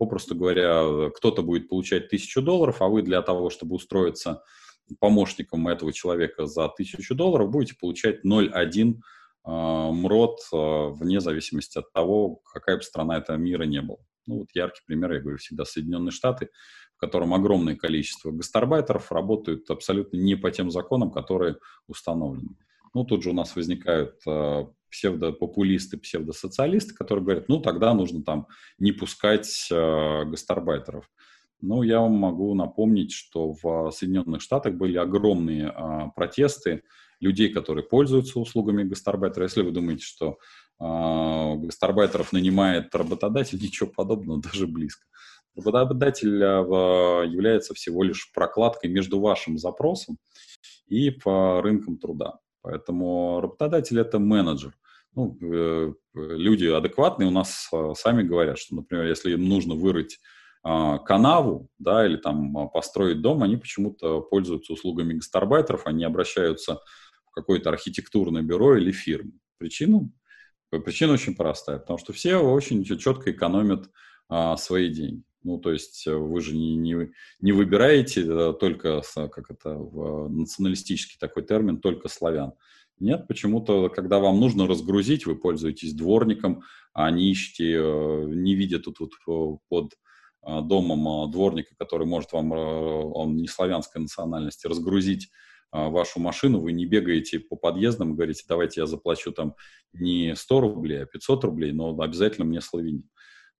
Попросту 0.00 0.34
говоря, 0.34 1.10
кто-то 1.14 1.42
будет 1.42 1.68
получать 1.68 2.08
тысячу 2.08 2.40
долларов, 2.40 2.80
а 2.80 2.88
вы 2.88 3.02
для 3.02 3.20
того, 3.20 3.50
чтобы 3.50 3.74
устроиться 3.76 4.42
помощником 4.98 5.68
этого 5.68 5.92
человека 5.92 6.46
за 6.46 6.68
тысячу 6.68 7.14
долларов, 7.14 7.50
будете 7.50 7.74
получать 7.78 8.24
0,1 8.24 8.94
э, 8.94 9.50
МРОД 9.92 10.38
э, 10.52 10.88
вне 10.92 11.20
зависимости 11.20 11.78
от 11.78 11.92
того, 11.92 12.40
какая 12.52 12.76
бы 12.76 12.82
страна 12.82 13.18
этого 13.18 13.36
мира 13.36 13.64
не 13.64 13.80
была. 13.80 13.98
Ну, 14.26 14.40
вот 14.40 14.48
яркий 14.54 14.82
пример, 14.86 15.12
я 15.12 15.20
говорю, 15.20 15.38
всегда 15.38 15.64
Соединенные 15.64 16.12
Штаты, 16.12 16.50
в 16.96 17.00
котором 17.00 17.34
огромное 17.34 17.76
количество 17.76 18.30
гастарбайтеров 18.30 19.10
работают 19.10 19.70
абсолютно 19.70 20.16
не 20.16 20.36
по 20.36 20.50
тем 20.50 20.70
законам, 20.70 21.10
которые 21.10 21.56
установлены. 21.86 22.56
Ну, 22.94 23.04
тут 23.04 23.22
же 23.22 23.30
у 23.30 23.34
нас 23.34 23.56
возникают 23.56 24.20
э, 24.26 24.66
псевдопопулисты, 24.90 25.98
псевдосоциалисты, 25.98 26.94
которые 26.94 27.24
говорят, 27.24 27.48
ну, 27.48 27.60
тогда 27.60 27.94
нужно 27.94 28.22
там 28.22 28.48
не 28.78 28.92
пускать 28.92 29.68
гастарбайтеров. 29.70 31.08
Ну, 31.62 31.82
я 31.82 32.00
вам 32.00 32.12
могу 32.12 32.54
напомнить, 32.54 33.12
что 33.12 33.54
в 33.62 33.90
Соединенных 33.90 34.40
Штатах 34.40 34.74
были 34.74 34.96
огромные 34.96 35.68
э, 35.68 36.10
протесты 36.16 36.82
людей, 37.20 37.50
которые 37.50 37.84
пользуются 37.84 38.40
услугами 38.40 38.82
гастарбайтера. 38.82 39.44
Если 39.44 39.62
вы 39.62 39.70
думаете, 39.70 40.04
что 40.04 40.38
э, 40.80 41.54
гастарбайтеров 41.56 42.32
нанимает 42.32 42.94
работодатель, 42.94 43.60
ничего 43.60 43.90
подобного, 43.90 44.40
даже 44.42 44.66
близко. 44.66 45.06
Работодатель 45.56 46.42
э, 46.42 47.26
является 47.26 47.74
всего 47.74 48.02
лишь 48.02 48.32
прокладкой 48.32 48.90
между 48.90 49.20
вашим 49.20 49.58
запросом 49.58 50.18
и 50.86 51.10
по 51.10 51.60
рынкам 51.60 51.98
труда. 51.98 52.38
Поэтому 52.62 53.40
работодатель– 53.40 53.98
это 54.00 54.18
менеджер. 54.18 54.74
Ну, 55.14 55.36
э, 55.42 55.92
люди 56.14 56.66
адекватные 56.66 57.28
у 57.28 57.32
нас 57.32 57.68
э, 57.72 57.92
сами 57.96 58.22
говорят, 58.22 58.58
что, 58.58 58.76
например, 58.76 59.06
если 59.06 59.32
им 59.32 59.48
нужно 59.48 59.74
вырыть 59.74 60.20
канаву, 60.62 61.68
да, 61.78 62.06
или 62.06 62.16
там 62.16 62.56
а, 62.58 62.66
построить 62.66 63.22
дом, 63.22 63.42
они 63.42 63.56
почему-то 63.56 64.20
пользуются 64.20 64.74
услугами 64.74 65.14
гастарбайтеров, 65.14 65.86
они 65.86 66.04
обращаются 66.04 66.80
в 67.26 67.30
какое-то 67.32 67.70
архитектурное 67.70 68.42
бюро 68.42 68.76
или 68.76 68.92
фирму. 68.92 69.32
Причина? 69.58 70.10
Причина 70.70 71.14
очень 71.14 71.34
простая, 71.34 71.78
потому 71.78 71.98
что 71.98 72.12
все 72.12 72.36
очень 72.36 72.84
четко 72.84 73.32
экономят 73.32 73.90
а, 74.28 74.56
свои 74.56 74.88
деньги. 74.88 75.24
Ну, 75.42 75.58
то 75.58 75.72
есть 75.72 76.06
э, 76.06 76.14
вы 76.14 76.40
же 76.40 76.54
не, 76.54 76.76
не, 76.76 77.12
не 77.40 77.52
выбираете 77.52 78.22
э, 78.26 78.52
только, 78.60 79.02
как 79.14 79.50
это, 79.50 79.74
в 79.74 80.28
националистический 80.28 81.16
такой 81.18 81.44
термин, 81.44 81.78
только 81.80 82.08
славян. 82.08 82.52
Нет, 82.98 83.26
почему-то, 83.26 83.88
когда 83.88 84.18
вам 84.18 84.38
нужно 84.38 84.66
разгрузить, 84.66 85.24
вы 85.24 85.36
пользуетесь 85.36 85.94
дворником, 85.94 86.62
а 86.92 87.10
не 87.10 87.30
ищете, 87.30 87.72
э, 87.72 88.24
не 88.26 88.54
видя 88.54 88.80
тут 88.80 89.00
вот 89.00 89.12
под 89.68 89.94
домом 90.42 91.30
дворника, 91.30 91.74
который 91.78 92.06
может 92.06 92.32
вам, 92.32 92.52
он 92.52 93.36
не 93.36 93.46
славянской 93.46 94.00
национальности, 94.00 94.66
разгрузить 94.66 95.30
вашу 95.72 96.18
машину, 96.18 96.60
вы 96.60 96.72
не 96.72 96.86
бегаете 96.86 97.38
по 97.38 97.56
подъездам 97.56 98.12
и 98.12 98.14
говорите, 98.14 98.44
давайте 98.48 98.80
я 98.80 98.86
заплачу 98.86 99.32
там 99.32 99.54
не 99.92 100.34
100 100.34 100.60
рублей, 100.60 101.02
а 101.02 101.06
500 101.06 101.44
рублей, 101.44 101.72
но 101.72 101.96
обязательно 102.00 102.46
мне 102.46 102.60
славянин 102.60 103.04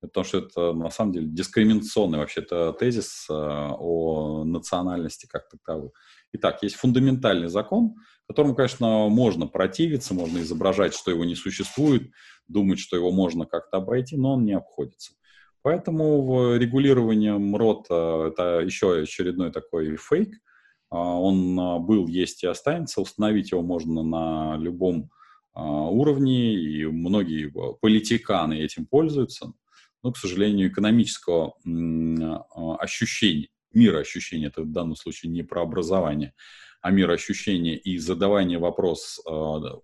потому 0.01 0.25
что 0.25 0.39
это 0.39 0.73
на 0.73 0.91
самом 0.91 1.13
деле 1.13 1.27
дискриминационный 1.27 2.19
вообще-то 2.19 2.73
тезис 2.73 3.27
э, 3.29 3.33
о 3.35 4.45
национальности 4.45 5.27
как 5.27 5.49
таковой. 5.49 5.91
Итак, 6.33 6.63
есть 6.63 6.77
фундаментальный 6.77 7.49
закон, 7.49 7.97
которому, 8.27 8.55
конечно, 8.55 9.09
можно 9.09 9.47
противиться, 9.47 10.15
можно 10.15 10.39
изображать, 10.39 10.95
что 10.95 11.11
его 11.11 11.25
не 11.25 11.35
существует, 11.35 12.11
думать, 12.49 12.79
что 12.79 12.97
его 12.97 13.13
можно 13.13 13.45
как-то 13.45 13.79
обойти, 13.79 14.17
но 14.17 14.35
он 14.35 14.45
не 14.45 14.53
обходится. 14.53 15.13
Поэтому 15.62 16.57
регулирование 16.57 17.37
МРОТ– 17.37 17.85
это 17.90 18.62
еще 18.64 19.02
очередной 19.02 19.52
такой 19.52 19.97
фейк. 19.97 20.35
А, 20.90 20.97
он 21.19 21.59
а, 21.59 21.79
был, 21.79 22.07
есть 22.07 22.43
и 22.43 22.47
останется. 22.47 23.00
Установить 23.00 23.52
его 23.52 23.62
можно 23.62 24.02
на 24.02 24.57
любом 24.57 25.11
а, 25.55 25.88
уровне, 25.88 26.55
и 26.55 26.87
многие 26.87 27.52
политиканы 27.81 28.55
этим 28.61 28.87
пользуются 28.87 29.52
но, 30.02 30.12
к 30.12 30.17
сожалению, 30.17 30.69
экономического 30.69 31.55
ощущения, 32.79 33.49
мира 33.73 33.99
ощущения, 33.99 34.47
это 34.47 34.62
в 34.62 34.73
данном 34.73 34.97
случае 34.97 35.31
не 35.31 35.43
про 35.43 35.62
образование, 35.62 36.33
а 36.81 36.90
мир 36.90 37.11
ощущения 37.11 37.76
и 37.76 37.99
задавание 37.99 38.59
вопрос, 38.59 39.21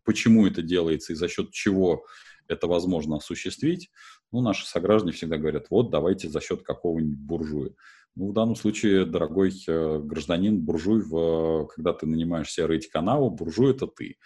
почему 0.05 0.47
это 0.47 0.63
делается 0.63 1.13
и 1.13 1.17
за 1.17 1.29
счет 1.29 1.51
чего 1.51 2.07
это 2.49 2.67
возможно 2.67 3.17
осуществить, 3.17 3.91
ну, 4.33 4.41
наши 4.41 4.67
сограждане 4.67 5.13
всегда 5.13 5.37
говорят, 5.37 5.67
вот, 5.71 5.91
давайте 5.91 6.29
за 6.29 6.41
счет 6.41 6.63
какого-нибудь 6.63 7.19
буржуя. 7.19 7.71
Ну, 8.15 8.31
в 8.31 8.33
данном 8.33 8.57
случае, 8.57 9.05
дорогой 9.05 9.53
э, 9.69 10.01
гражданин, 10.03 10.61
буржуй, 10.61 11.03
в, 11.03 11.67
когда 11.67 11.93
ты 11.93 12.07
нанимаешь 12.07 12.51
себе 12.51 12.67
рыть 12.67 12.89
канаву, 12.89 13.31
буржуй– 13.31 13.71
это 13.73 13.87
ты. 13.87 14.17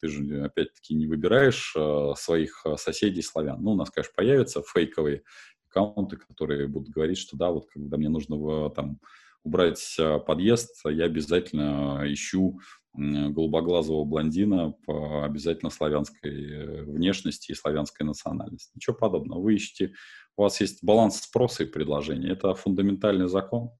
Ты 0.00 0.08
же, 0.08 0.44
опять-таки, 0.44 0.94
не 0.94 1.06
выбираешь 1.06 1.74
э, 1.76 2.12
своих 2.16 2.62
э, 2.64 2.76
соседей 2.76 3.22
славян. 3.22 3.62
Ну, 3.62 3.72
у 3.72 3.76
нас, 3.76 3.90
конечно, 3.90 4.12
появятся 4.16 4.62
фейковые 4.62 5.22
аккаунты, 5.68 6.16
которые 6.16 6.68
будут 6.68 6.88
говорить, 6.88 7.18
что 7.18 7.36
да, 7.36 7.50
вот 7.50 7.66
когда 7.68 7.96
мне 7.96 8.08
нужно 8.08 8.70
там 8.70 8.98
убрать 9.42 9.94
э, 9.98 10.18
подъезд, 10.20 10.80
я 10.86 11.04
обязательно 11.04 12.02
ищу 12.06 12.60
голубоглазого 12.94 14.04
блондина 14.04 14.74
по 14.86 15.24
обязательно 15.24 15.70
славянской 15.70 16.84
внешности 16.84 17.52
и 17.52 17.54
славянской 17.54 18.06
национальности. 18.06 18.70
Ничего 18.74 18.96
подобного. 18.96 19.40
Вы 19.40 19.54
ищете, 19.54 19.94
у 20.36 20.42
вас 20.42 20.60
есть 20.60 20.82
баланс 20.82 21.20
спроса 21.20 21.64
и 21.64 21.66
предложения. 21.66 22.30
Это 22.30 22.54
фундаментальный 22.54 23.28
закон. 23.28 23.70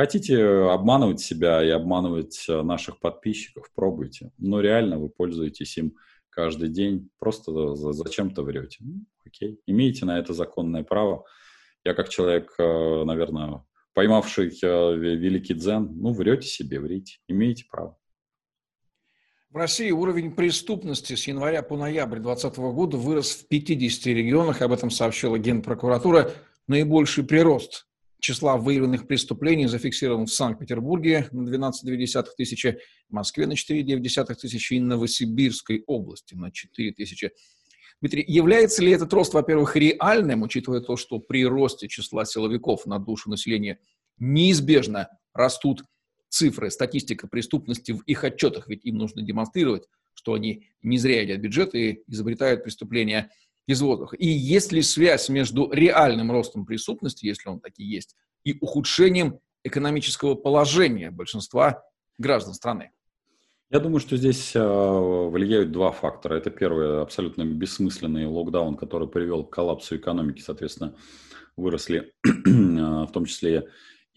Хотите 0.00 0.42
обманывать 0.42 1.20
себя 1.20 1.62
и 1.62 1.68
обманывать 1.68 2.46
э, 2.48 2.62
наших 2.62 3.00
подписчиков, 3.00 3.70
пробуйте. 3.74 4.30
Но 4.38 4.60
реально 4.60 4.98
вы 4.98 5.10
пользуетесь 5.10 5.76
им 5.76 5.94
каждый 6.30 6.70
день, 6.70 7.10
просто 7.18 7.74
зачем-то 7.74 8.42
врете. 8.42 8.78
Ну, 8.80 9.04
окей, 9.26 9.60
имеете 9.66 10.06
на 10.06 10.18
это 10.18 10.32
законное 10.32 10.84
право. 10.84 11.24
Я 11.84 11.92
как 11.92 12.08
человек, 12.08 12.54
э, 12.58 13.04
наверное, 13.04 13.62
поймавший 13.92 14.48
э, 14.48 14.96
великий 14.96 15.52
дзен, 15.52 15.90
ну, 15.94 16.14
врете 16.14 16.48
себе, 16.48 16.80
врите, 16.80 17.18
имеете 17.28 17.66
право. 17.70 17.98
В 19.50 19.56
России 19.56 19.90
уровень 19.90 20.30
преступности 20.30 21.16
с 21.16 21.26
января 21.26 21.62
по 21.62 21.76
ноябрь 21.76 22.20
2020 22.20 22.58
года 22.72 22.96
вырос 22.96 23.32
в 23.32 23.48
50 23.48 24.06
регионах, 24.06 24.62
об 24.62 24.70
этом 24.70 24.90
сообщила 24.90 25.40
Генпрокуратура. 25.40 26.32
Наибольший 26.68 27.24
прирост 27.24 27.88
числа 28.20 28.56
выявленных 28.56 29.08
преступлений 29.08 29.66
зафиксирован 29.66 30.26
в 30.26 30.32
Санкт-Петербурге 30.32 31.26
на 31.32 31.48
12,2 31.48 32.26
тысячи, 32.36 32.78
в 33.08 33.12
Москве 33.12 33.48
на 33.48 33.54
4,9 33.54 34.34
тысячи 34.34 34.74
и 34.74 34.80
Новосибирской 34.80 35.82
области 35.88 36.36
на 36.36 36.52
4 36.52 36.92
тысячи. 36.92 37.32
Дмитрий, 38.00 38.24
является 38.28 38.84
ли 38.84 38.92
этот 38.92 39.12
рост, 39.12 39.34
во-первых, 39.34 39.74
реальным, 39.74 40.42
учитывая 40.42 40.80
то, 40.80 40.94
что 40.94 41.18
при 41.18 41.44
росте 41.44 41.88
числа 41.88 42.24
силовиков 42.24 42.86
на 42.86 43.00
душу 43.00 43.28
населения 43.28 43.80
неизбежно 44.16 45.08
растут 45.34 45.82
цифры, 46.30 46.70
статистика 46.70 47.28
преступности 47.28 47.92
в 47.92 48.00
их 48.02 48.24
отчетах, 48.24 48.68
ведь 48.68 48.84
им 48.86 48.96
нужно 48.96 49.20
демонстрировать, 49.20 49.86
что 50.14 50.32
они 50.32 50.68
не 50.82 50.96
зря 50.96 51.20
едят 51.20 51.40
бюджет 51.40 51.74
и 51.74 52.02
изобретают 52.06 52.64
преступления– 52.64 53.30
из 53.70 53.80
воздуха. 53.82 54.16
И 54.16 54.26
есть 54.26 54.72
ли 54.72 54.82
связь 54.82 55.28
между 55.28 55.70
реальным 55.70 56.30
ростом 56.30 56.66
преступности, 56.66 57.26
если 57.26 57.48
он 57.48 57.60
таки 57.60 57.84
есть, 57.84 58.16
и 58.44 58.56
ухудшением 58.60 59.38
экономического 59.64 60.34
положения 60.34 61.10
большинства 61.10 61.82
граждан 62.18 62.54
страны? 62.54 62.90
Я 63.70 63.78
думаю, 63.78 64.00
что 64.00 64.16
здесь 64.16 64.56
э, 64.56 64.60
влияют 64.60 65.70
два 65.70 65.92
фактора. 65.92 66.34
Это 66.34 66.50
первый 66.50 67.02
абсолютно 67.02 67.44
бессмысленный 67.44 68.26
локдаун, 68.26 68.76
который 68.76 69.06
привел 69.06 69.44
к 69.44 69.54
коллапсу 69.54 69.96
экономики, 69.96 70.40
соответственно, 70.40 70.96
выросли 71.56 72.12
э, 72.24 72.30
в 72.44 73.10
том 73.12 73.26
числе 73.26 73.68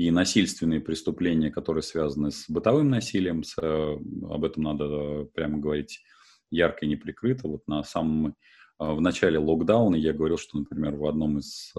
и 0.03 0.11
насильственные 0.11 0.81
преступления, 0.81 1.49
которые 1.49 1.81
связаны 1.81 2.31
с 2.31 2.49
бытовым 2.49 2.89
насилием. 2.89 3.43
С, 3.43 3.55
э, 3.57 3.97
об 4.29 4.43
этом 4.43 4.63
надо 4.63 5.25
прямо 5.33 5.59
говорить 5.59 6.03
ярко 6.51 6.85
и 6.85 6.89
неприкрыто. 6.89 7.47
Вот 7.47 7.65
на 7.67 7.83
самом 7.83 8.35
а, 8.77 8.93
в 8.93 9.01
начале 9.01 9.39
локдауна 9.39 9.95
я 9.95 10.11
говорил, 10.11 10.37
что, 10.37 10.57
например, 10.57 10.95
в 10.95 11.05
одном 11.05 11.39
из 11.39 11.73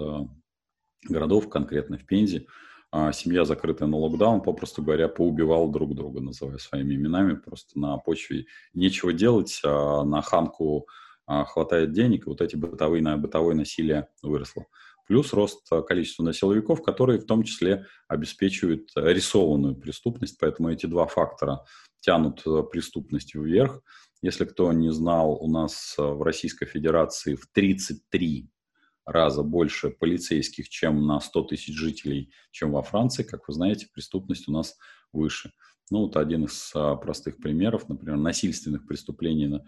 городов, 1.06 1.50
конкретно 1.50 1.98
в 1.98 2.06
Пензе, 2.06 2.46
семья, 3.12 3.44
закрытая 3.44 3.88
на 3.88 3.98
локдаун, 3.98 4.40
попросту 4.40 4.82
говоря, 4.82 5.08
поубивала 5.08 5.70
друг 5.70 5.94
друга, 5.94 6.20
называя 6.20 6.58
своими 6.58 6.94
именами, 6.94 7.34
просто 7.34 7.78
на 7.78 7.98
почве 7.98 8.46
нечего 8.72 9.12
делать, 9.12 9.60
а 9.64 10.02
на 10.04 10.22
ханку 10.22 10.86
хватает 11.26 11.92
денег, 11.92 12.26
и 12.26 12.30
вот 12.30 12.40
эти 12.40 12.56
бытовые, 12.56 13.02
на 13.02 13.18
бытовое 13.18 13.54
насилие 13.54 14.08
выросло. 14.22 14.64
Плюс 15.06 15.32
рост 15.32 15.68
количества 15.86 16.32
силовиков, 16.32 16.82
которые 16.82 17.18
в 17.18 17.26
том 17.26 17.42
числе 17.42 17.86
обеспечивают 18.08 18.90
рисованную 18.96 19.76
преступность, 19.76 20.38
поэтому 20.38 20.70
эти 20.70 20.86
два 20.86 21.06
фактора 21.06 21.64
тянут 22.00 22.42
преступность 22.70 23.34
вверх. 23.34 23.82
Если 24.24 24.46
кто 24.46 24.72
не 24.72 24.90
знал, 24.90 25.32
у 25.32 25.50
нас 25.50 25.96
э, 25.98 26.02
в 26.02 26.22
Российской 26.22 26.64
Федерации 26.64 27.34
в 27.34 27.46
33 27.52 28.48
раза 29.04 29.42
больше 29.42 29.90
полицейских, 29.90 30.70
чем 30.70 31.06
на 31.06 31.20
100 31.20 31.42
тысяч 31.42 31.74
жителей, 31.74 32.32
чем 32.50 32.72
во 32.72 32.82
Франции. 32.82 33.22
Как 33.22 33.46
вы 33.46 33.52
знаете, 33.52 33.86
преступность 33.92 34.48
у 34.48 34.52
нас 34.52 34.78
выше. 35.12 35.52
Ну, 35.90 36.04
вот 36.04 36.16
один 36.16 36.44
из 36.44 36.72
простых 37.02 37.36
примеров, 37.36 37.86
например, 37.90 38.16
насильственных 38.16 38.86
преступлений 38.86 39.60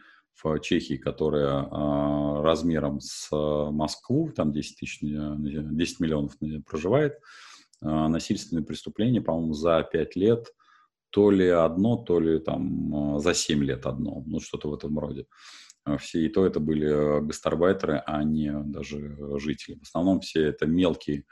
в 0.43 0.61
Чехии, 0.61 0.97
которая 0.97 1.69
а, 1.71 2.43
размером 2.43 3.00
с 3.00 3.28
а, 3.33 3.71
Москву, 3.71 4.31
там 4.35 4.52
10, 4.52 4.78
тысяч, 4.78 5.00
10 5.00 6.00
миллионов 6.00 6.37
проживает, 6.66 7.19
насильственные 7.83 8.64
преступления, 8.64 9.21
по-моему, 9.21 9.52
за 9.52 9.83
5 9.83 10.16
лет 10.16 10.47
то 11.11 11.31
ли 11.31 11.49
одно, 11.49 11.97
то 11.97 12.19
ли 12.21 12.38
там 12.38 13.21
за 13.21 13.35
7 13.35 13.62
лет 13.64 13.87
одно, 13.87 14.23
ну 14.26 14.40
что-то 14.40 14.71
в 14.71 14.75
этом 14.75 14.99
роде. 14.99 15.26
Все 15.99 16.26
и 16.26 16.28
то 16.28 16.45
это 16.45 16.59
были 16.59 17.25
гастарбайтеры, 17.25 18.02
а 18.05 18.25
не 18.25 18.50
даже 18.52 19.16
жители. 19.38 19.78
В 19.78 19.83
основном 19.83 20.21
все 20.21 20.45
это 20.45 20.66
мелкие 20.66 21.25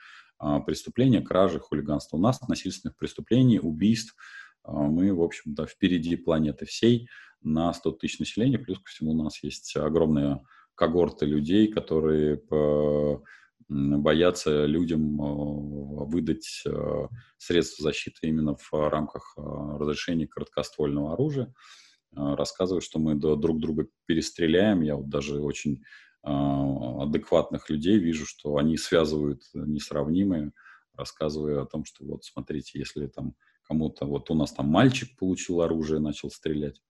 преступления, 0.67 1.23
кражи, 1.23 1.59
хулиганство. 1.59 2.17
У 2.17 2.21
нас 2.21 2.41
насильственных 2.47 2.97
преступлений, 2.97 3.59
убийств– 3.59 4.15
а, 4.27 4.44
мы, 4.67 5.15
в 5.15 5.23
общем-то, 5.23 5.67
впереди 5.67 6.17
планеты 6.17 6.65
всей 6.67 7.09
на 7.43 7.73
100 7.73 7.93
тысяч 7.93 8.19
населения. 8.19 8.59
Плюс 8.59 8.79
ко 8.79 8.91
всему 8.91 9.13
у 9.13 9.23
нас 9.23 9.43
есть 9.43 9.77
огромная 9.77 10.43
когорты 10.75 11.27
людей, 11.27 11.69
которые 11.69 12.43
боятся 13.69 14.67
людям 14.67 15.21
а, 15.21 16.05
выдать 16.05 16.63
а, 16.67 17.09
средства 17.39 17.85
защиты 17.85 18.29
именно 18.29 18.57
в 18.57 18.73
рамках 18.73 19.35
разрешения 19.37 20.27
короткоствольного 20.27 21.15
оружия. 21.15 21.53
Рассказывают, 22.13 22.85
что 22.85 23.01
мы 23.01 23.17
друг 23.17 23.59
друга 23.59 23.89
перестреляем. 24.07 24.83
Я 24.83 24.95
вот 24.95 25.09
даже 25.09 25.41
очень 25.41 25.83
адекватных 26.23 27.69
людей 27.69 27.99
вижу, 27.99 28.25
что 28.25 28.57
они 28.57 28.77
связывают 28.77 29.43
несравнимые, 29.53 30.53
рассказывая 30.95 31.63
о 31.63 31.67
том, 31.67 31.85
что 31.85 32.05
вот 32.05 32.25
смотрите, 32.25 32.79
если 32.79 33.09
там 33.09 33.35
кому-то, 33.65 34.07
вот 34.07 34.31
у 34.31 34.35
нас 34.35 34.53
там 34.53 34.67
мальчик 34.67 35.17
получил 35.19 35.63
оружие, 35.63 36.01
начал 36.01 36.31
стрелять, 36.31 36.81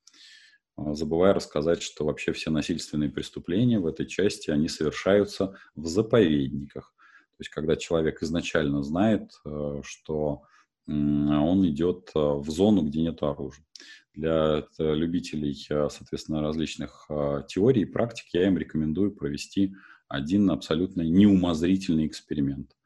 а, 0.76 0.94
забывая 0.94 1.34
рассказать, 1.34 1.82
что 1.82 2.04
вообще 2.04 2.32
все 2.32 2.50
насильственные 2.50 3.10
преступления 3.10 3.78
в 3.78 3.86
этой 3.86 4.06
части, 4.06 4.50
они 4.50 4.68
совершаются 4.68 5.56
в 5.74 5.86
заповедниках. 5.86 6.94
То 7.36 7.40
есть, 7.40 7.50
когда 7.50 7.74
человек 7.76 8.22
изначально 8.22 8.82
знает, 8.82 9.32
э, 9.44 9.80
что 9.82 10.42
он 10.86 11.66
идет 11.66 12.10
э, 12.14 12.18
в 12.18 12.48
зону, 12.50 12.82
где 12.82 13.00
нет 13.00 13.22
оружия. 13.22 13.64
Для 14.12 14.66
любителей, 14.78 15.56
э, 15.70 15.88
соответственно, 15.90 16.42
различных 16.42 17.08
теорий 17.48 17.82
и 17.82 17.86
практик 17.86 18.26
я 18.34 18.46
им 18.46 18.58
рекомендую 18.58 19.12
провести 19.12 19.74
один 20.08 20.50
абсолютно 20.50 21.02
неумозрительный 21.02 22.06
эксперимент. 22.06 22.76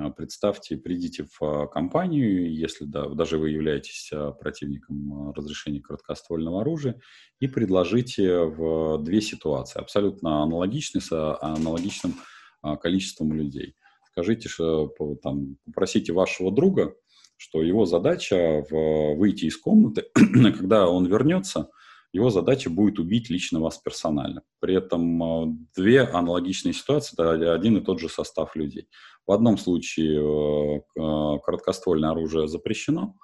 А, 0.00 0.10
представьте, 0.10 0.76
придите 0.78 1.24
в 1.24 1.42
а, 1.42 1.66
компанию, 1.66 2.52
если 2.52 2.84
да, 2.84 3.08
даже 3.08 3.36
вы 3.36 3.50
являетесь 3.50 4.10
а, 4.12 4.32
противником 4.32 5.32
разрешения 5.32 5.80
короткоствольного 5.80 6.62
оружия, 6.62 7.00
и 7.38 7.46
предложите 7.46 8.44
в 8.44 8.98
две 9.02 9.20
ситуации, 9.20 9.78
абсолютно 9.78 10.42
аналогичные, 10.42 11.02
с 11.02 11.12
аналогичным 11.12 12.14
количеством 12.82 13.32
людей. 13.32 13.74
Скажите, 14.12 14.48
что 14.48 14.92
там, 15.22 15.56
попросите 15.64 16.12
вашего 16.12 16.52
друга, 16.52 16.94
что 17.36 17.62
его 17.62 17.86
задача 17.86 18.64
в, 18.68 19.14
выйти 19.16 19.46
из 19.46 19.56
комнаты, 19.56 20.06
когда 20.14 20.88
он 20.88 21.06
вернется, 21.06 21.70
его 22.12 22.30
задача 22.30 22.70
будет 22.70 22.98
убить 22.98 23.30
лично 23.30 23.60
вас 23.60 23.78
персонально. 23.78 24.42
При 24.58 24.74
этом 24.74 25.22
э, 25.22 25.54
две 25.76 26.02
аналогичные 26.02 26.72
ситуации, 26.72 27.14
это 27.14 27.52
один 27.54 27.76
и 27.76 27.80
тот 27.80 28.00
же 28.00 28.08
состав 28.08 28.56
людей. 28.56 28.88
В 29.26 29.32
одном 29.32 29.56
случае 29.58 30.20
э, 30.20 30.80
э, 30.96 31.38
короткоствольное 31.44 32.10
оружие 32.10 32.48
запрещено, 32.48 33.14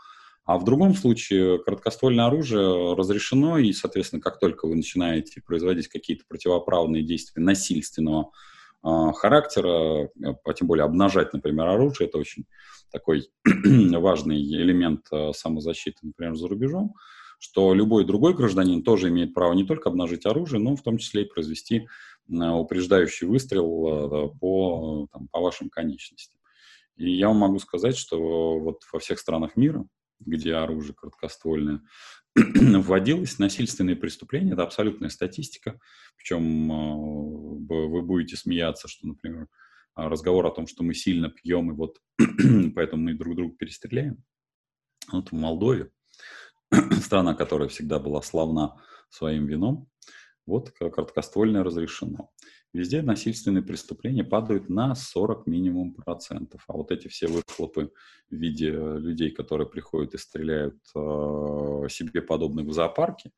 а 0.45 0.59
в 0.59 0.65
другом 0.65 0.95
случае 0.95 1.59
короткоствольное 1.59 2.27
оружие 2.27 2.95
разрешено, 2.95 3.59
и, 3.59 3.73
соответственно, 3.73 4.23
как 4.23 4.39
только 4.39 4.67
вы 4.69 4.77
начинаете 4.77 5.43
производить 5.45 5.89
какие-то 5.89 6.25
противоправные 6.29 7.03
действия 7.03 7.43
насильственного 7.43 8.31
характера, 8.83 10.09
а 10.45 10.53
тем 10.53 10.69
более 10.69 10.85
обнажать, 10.85 11.33
например, 11.33 11.67
оружие, 11.67 12.07
это 12.07 12.19
очень 12.19 12.45
такой 12.93 13.29
важный 13.45 14.41
элемент 14.41 15.09
самозащиты, 15.33 15.99
например, 16.03 16.37
за 16.37 16.47
рубежом, 16.47 16.95
что 17.39 17.75
любой 17.75 18.05
другой 18.05 18.35
гражданин 18.35 18.83
тоже 18.83 19.09
имеет 19.09 19.35
право 19.35 19.53
не 19.53 19.65
только 19.65 19.89
обнажить 19.89 20.27
оружие, 20.27 20.61
но 20.61 20.77
в 20.77 20.83
том 20.83 20.99
числе 20.99 21.23
и 21.23 21.29
произвести 21.29 21.87
э, 22.29 22.35
упреждающий 22.35 23.27
выстрел 23.27 24.33
э, 24.33 24.39
по, 24.41 25.09
там, 25.13 25.29
по 25.29 25.41
вашим 25.41 25.69
конечностям. 25.69 26.41
И 26.97 27.11
я 27.11 27.29
вам 27.29 27.39
могу 27.39 27.59
сказать, 27.59 27.97
что 27.97 28.59
вот 28.59 28.83
во 28.93 28.99
всех 28.99 29.19
странах 29.19 29.57
мира, 29.57 29.87
где 30.21 30.55
оружие 30.55 30.95
короткоствольное 30.95 31.83
вводилось, 32.35 33.39
насильственные 33.39 33.97
преступления, 33.97 34.53
это 34.53 34.63
абсолютная 34.63 35.11
статистика, 35.11 35.79
причем 36.17 36.73
э, 36.73 37.87
вы 37.89 38.03
будете 38.03 38.37
смеяться, 38.37 38.89
что, 38.89 39.07
например, 39.07 39.49
разговор 39.95 40.47
о 40.47 40.51
том, 40.51 40.67
что 40.67 40.83
мы 40.85 40.95
сильно 40.95 41.31
пьем, 41.31 41.71
и 41.71 41.75
вот 41.75 42.01
поэтому 42.75 43.03
мы 43.03 43.15
друг 43.15 43.37
друга 43.37 43.55
перестреляем. 43.57 44.23
Вот 45.13 45.31
в 45.31 45.35
Молдове 45.35 45.91
страна, 47.01 47.35
которая 47.35 47.69
всегда 47.69 47.99
была 47.99 48.23
славна 48.23 48.81
своим 49.09 49.47
вином, 49.47 49.89
вот 50.47 50.71
короткоствольное 50.71 51.65
разрешено. 51.65 52.31
Везде 52.73 53.01
насильственные 53.03 53.63
преступления 53.63 54.23
падают 54.23 54.69
на 54.69 54.95
40 54.95 55.47
минимум 55.47 55.95
процентов. 55.95 56.63
А 56.69 56.75
вот 56.75 56.91
эти 56.91 57.09
все 57.09 57.27
выхлопы 57.27 57.91
в 58.31 58.35
виде 58.35 58.71
людей, 58.71 59.31
которые 59.31 59.67
приходят 59.67 60.15
и 60.15 60.19
стреляют 60.19 60.77
э, 60.95 61.89
себе 61.89 62.21
подобных 62.21 62.67
в 62.67 62.73
зоопарке, 62.73 63.33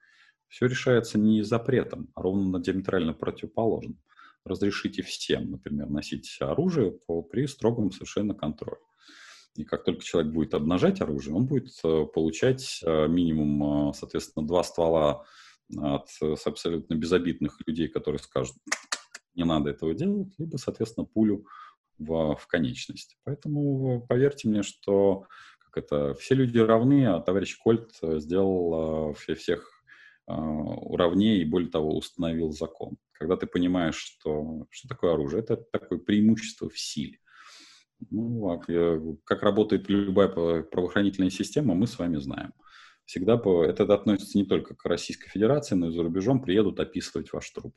все 0.49 0.67
решается 0.67 1.19
не 1.19 1.43
запретом, 1.43 2.09
а 2.15 2.23
ровно 2.23 2.59
диаметрально 2.59 3.13
противоположным. 3.13 3.99
Разрешите 4.45 5.03
всем, 5.03 5.51
например, 5.51 5.89
носить 5.89 6.37
оружие 6.41 6.91
по, 6.91 7.23
при 7.23 7.47
строгом 7.47 7.93
совершенно 7.93 8.35
контроле. 8.35 8.81
И 9.57 9.65
как 9.65 9.85
только 9.85 10.05
человек 10.05 10.33
будет 10.33 10.55
обнажать 10.55 11.01
оружие, 11.01 11.35
он 11.35 11.47
будет 11.47 11.71
э, 11.83 12.07
получать 12.07 12.81
э, 12.85 13.09
минимум, 13.09 13.91
э, 13.91 13.93
соответственно, 13.95 14.47
два 14.47 14.63
ствола 14.63 15.25
от 15.77 16.09
абсолютно 16.47 16.95
безобидных 16.95 17.59
людей, 17.67 17.89
которые 17.89 18.21
скажут, 18.21 18.57
не 19.35 19.45
надо 19.45 19.71
этого 19.71 19.95
делать, 19.95 20.33
либо, 20.39 20.57
соответственно, 20.57 21.05
пулю 21.07 21.45
в, 21.99 22.37
в 22.37 22.47
конечность. 22.47 23.19
Поэтому 23.25 24.07
поверьте 24.09 24.49
мне, 24.49 24.63
что 24.63 25.27
как 25.59 25.85
это, 25.85 26.15
все 26.15 26.35
люди 26.35 26.59
равны, 26.59 27.07
а 27.07 27.21
товарищ 27.21 27.59
Кольт 27.59 27.91
сделал 28.01 29.13
всех 29.13 29.83
уравнее 30.27 31.43
и, 31.43 31.45
более 31.45 31.71
того, 31.71 31.97
установил 31.97 32.53
закон. 32.53 32.97
Когда 33.13 33.37
ты 33.37 33.47
понимаешь, 33.47 33.97
что, 33.97 34.67
что 34.71 34.89
такое 34.89 35.13
оружие, 35.13 35.41
это 35.43 35.57
такое 35.57 35.99
преимущество 35.99 36.71
в 36.71 36.79
силе. 36.79 37.19
Ну, 38.11 38.51
а 38.51 38.59
как 39.25 39.43
работает 39.43 39.89
любая 39.89 40.29
правоохранительная 40.63 41.31
система, 41.31 41.75
мы 41.75 41.87
с 41.87 41.99
вами 41.99 42.19
знаем. 42.19 42.53
Всегда 43.05 43.41
это 43.65 43.85
относится 43.95 44.37
не 44.37 44.45
только 44.45 44.75
к 44.75 44.85
Российской 44.85 45.31
Федерации, 45.31 45.75
но 45.75 45.89
и 45.89 45.93
за 45.93 46.03
рубежом 46.03 46.43
приедут 46.43 46.79
описывать 46.79 47.33
ваш 47.33 47.51
труп. 47.51 47.75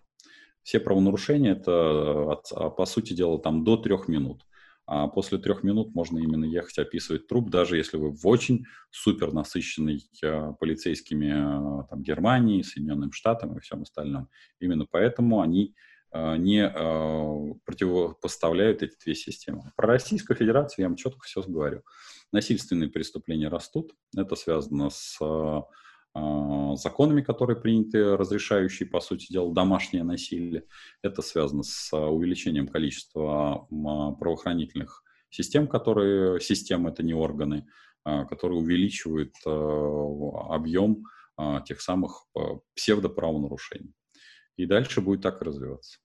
Все 0.63 0.79
правонарушения 0.79 1.53
это, 1.53 2.41
а, 2.51 2.69
по 2.69 2.85
сути 2.85 3.13
дела, 3.13 3.39
там 3.39 3.63
до 3.63 3.77
трех 3.77 4.07
минут. 4.07 4.45
А 4.85 5.07
после 5.07 5.37
трех 5.37 5.63
минут 5.63 5.95
можно 5.95 6.19
именно 6.19 6.43
ехать 6.43 6.77
описывать 6.77 7.27
труп, 7.27 7.49
даже 7.49 7.77
если 7.77 7.97
вы 7.97 8.11
в 8.11 8.27
очень 8.27 8.65
супер 8.89 9.31
насыщенной 9.31 10.03
э, 10.21 10.53
полицейскими 10.59 11.27
э, 11.27 11.87
там, 11.89 12.03
Германии, 12.03 12.61
Соединенным 12.61 13.13
Штатами 13.13 13.55
и 13.55 13.59
всем 13.61 13.83
остальном. 13.83 14.27
Именно 14.59 14.85
поэтому 14.91 15.39
они 15.39 15.75
не 16.13 16.65
а, 16.65 17.53
противопоставляют 17.65 18.83
эти 18.83 18.95
две 19.03 19.15
системы. 19.15 19.71
Про 19.75 19.87
Российскую 19.87 20.35
Федерацию 20.37 20.83
я 20.83 20.89
вам 20.89 20.97
четко 20.97 21.21
все 21.23 21.41
говорю. 21.41 21.83
Насильственные 22.31 22.89
преступления 22.89 23.47
растут. 23.47 23.93
Это 24.15 24.35
связано 24.35 24.89
с 24.89 25.17
а, 25.21 26.75
законами, 26.75 27.21
которые 27.21 27.59
приняты, 27.59 28.17
разрешающие, 28.17 28.89
по 28.89 28.99
сути 28.99 29.31
дела, 29.31 29.53
домашнее 29.53 30.03
насилие. 30.03 30.65
Это 31.01 31.21
связано 31.21 31.63
с 31.63 31.95
увеличением 31.95 32.67
количества 32.67 33.67
правоохранительных 33.69 35.03
систем, 35.29 35.67
которые, 35.67 36.41
системы 36.41 36.89
это 36.89 37.03
не 37.03 37.13
органы, 37.13 37.67
которые 38.03 38.59
увеличивают 38.59 39.33
объем 39.45 41.05
тех 41.65 41.79
самых 41.79 42.25
псевдоправонарушений. 42.75 43.93
И 44.57 44.65
дальше 44.65 45.01
будет 45.01 45.21
так 45.21 45.41
развиваться. 45.41 45.99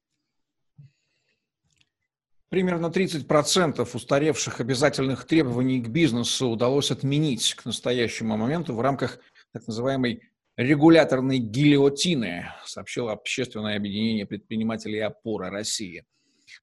Примерно 2.49 2.87
30% 2.87 3.89
устаревших 3.93 4.61
обязательных 4.61 5.25
требований 5.25 5.81
к 5.83 5.89
бизнесу 5.89 6.49
удалось 6.49 6.91
отменить 6.91 7.55
к 7.55 7.65
настоящему 7.65 8.37
моменту 8.37 8.75
в 8.75 8.81
рамках 8.81 9.19
так 9.53 9.67
называемой 9.67 10.23
регуляторной 10.57 11.39
гильотины, 11.39 12.47
сообщило 12.65 13.13
общественное 13.13 13.77
объединение 13.77 14.27
предпринимателей 14.27 15.01
«Опора 15.01 15.51
России». 15.51 16.07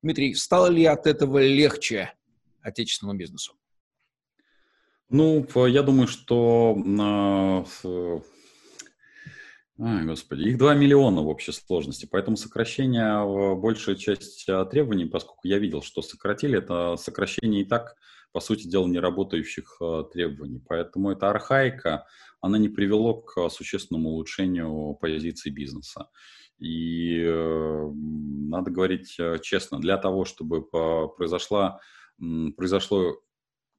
Дмитрий, 0.02 0.34
стало 0.34 0.68
ли 0.68 0.86
от 0.86 1.06
этого 1.06 1.40
легче 1.40 2.14
отечественному 2.62 3.20
бизнесу? 3.20 3.54
Ну, 5.10 5.46
я 5.68 5.84
думаю, 5.84 6.08
что 6.08 6.74
Ай, 9.80 10.06
господи, 10.06 10.44
их 10.44 10.60
2 10.60 10.76
миллиона 10.76 11.22
в 11.22 11.28
общей 11.28 11.52
сложности, 11.52 12.08
поэтому 12.10 12.38
сокращение, 12.38 13.26
большая 13.56 13.96
часть 13.96 14.48
а, 14.48 14.66
требований, 14.66 15.06
поскольку 15.06 15.48
я 15.48 15.58
видел, 15.58 15.82
что 15.82 16.04
сократили, 16.04 16.60
это 16.60 16.96
сокращение 16.96 17.64
и 17.64 17.66
так, 17.66 17.96
по 18.32 18.40
сути 18.40 18.68
дела, 18.68 18.86
неработающих 18.88 19.78
а, 19.82 20.04
требований. 20.04 20.62
Поэтому 20.68 21.10
эта 21.10 21.32
архаика, 21.32 22.06
она 22.40 22.60
не 22.60 22.70
привело 22.70 23.16
к 23.16 23.50
существенному 23.50 24.10
улучшению 24.10 24.94
позиции 25.02 25.50
бизнеса. 25.50 26.08
И 26.60 27.20
э, 27.20 27.92
надо 27.94 28.70
говорить 28.70 29.16
э, 29.20 29.40
честно, 29.42 29.80
для 29.80 29.98
того, 29.98 30.24
чтобы 30.24 30.62
произошло, 30.64 31.80
произошло 32.56 33.18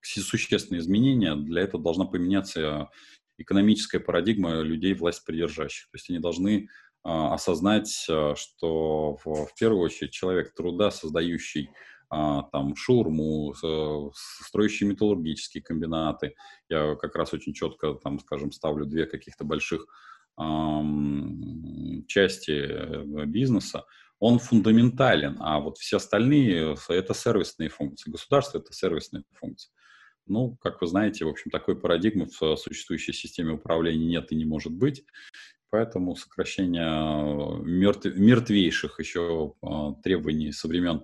существенное 0.02 0.80
изменение, 0.80 1.36
для 1.36 1.62
этого 1.62 1.82
должна 1.82 2.04
поменяться 2.04 2.90
экономическая 3.38 4.00
парадигма 4.00 4.60
людей 4.60 4.94
власть 4.94 5.24
придержащих. 5.24 5.90
То 5.90 5.96
есть 5.96 6.10
они 6.10 6.18
должны 6.18 6.68
а, 7.02 7.34
осознать, 7.34 8.06
а, 8.08 8.34
что 8.36 9.16
в, 9.24 9.46
в 9.46 9.54
первую 9.58 9.82
очередь 9.82 10.12
человек 10.12 10.54
труда, 10.54 10.90
создающий 10.90 11.70
а, 12.08 12.42
там 12.44 12.76
шурму, 12.76 13.54
строящие 14.12 14.88
металлургические 14.88 15.62
комбинаты. 15.62 16.34
Я 16.68 16.94
как 16.94 17.16
раз 17.16 17.32
очень 17.32 17.52
четко, 17.54 17.94
там, 17.94 18.20
скажем, 18.20 18.52
ставлю 18.52 18.86
две 18.86 19.06
каких-то 19.06 19.44
больших 19.44 19.86
эм, 20.38 22.04
части 22.06 22.52
э, 22.52 23.24
бизнеса. 23.26 23.84
Он 24.20 24.38
фундаментален, 24.38 25.36
а 25.40 25.58
вот 25.58 25.78
все 25.78 25.96
остальные— 25.96 26.76
это 26.88 27.14
сервисные 27.14 27.68
функции. 27.68 28.10
Государство— 28.10 28.58
это 28.60 28.72
сервисные 28.72 29.24
функции. 29.32 29.70
Ну, 30.26 30.56
как 30.60 30.80
вы 30.80 30.86
знаете, 30.86 31.24
в 31.24 31.28
общем, 31.28 31.50
такой 31.50 31.78
парадигмы 31.78 32.26
в 32.26 32.56
существующей 32.56 33.12
системе 33.12 33.52
управления 33.52 34.06
нет 34.06 34.32
и 34.32 34.36
не 34.36 34.44
может 34.44 34.72
быть. 34.72 35.04
Поэтому 35.70 36.16
сокращение 36.16 37.62
мертв... 37.64 38.06
мертвейших 38.06 39.00
еще 39.00 39.54
а, 39.60 39.92
требований 40.04 40.52
со 40.52 40.68
времен 40.68 41.02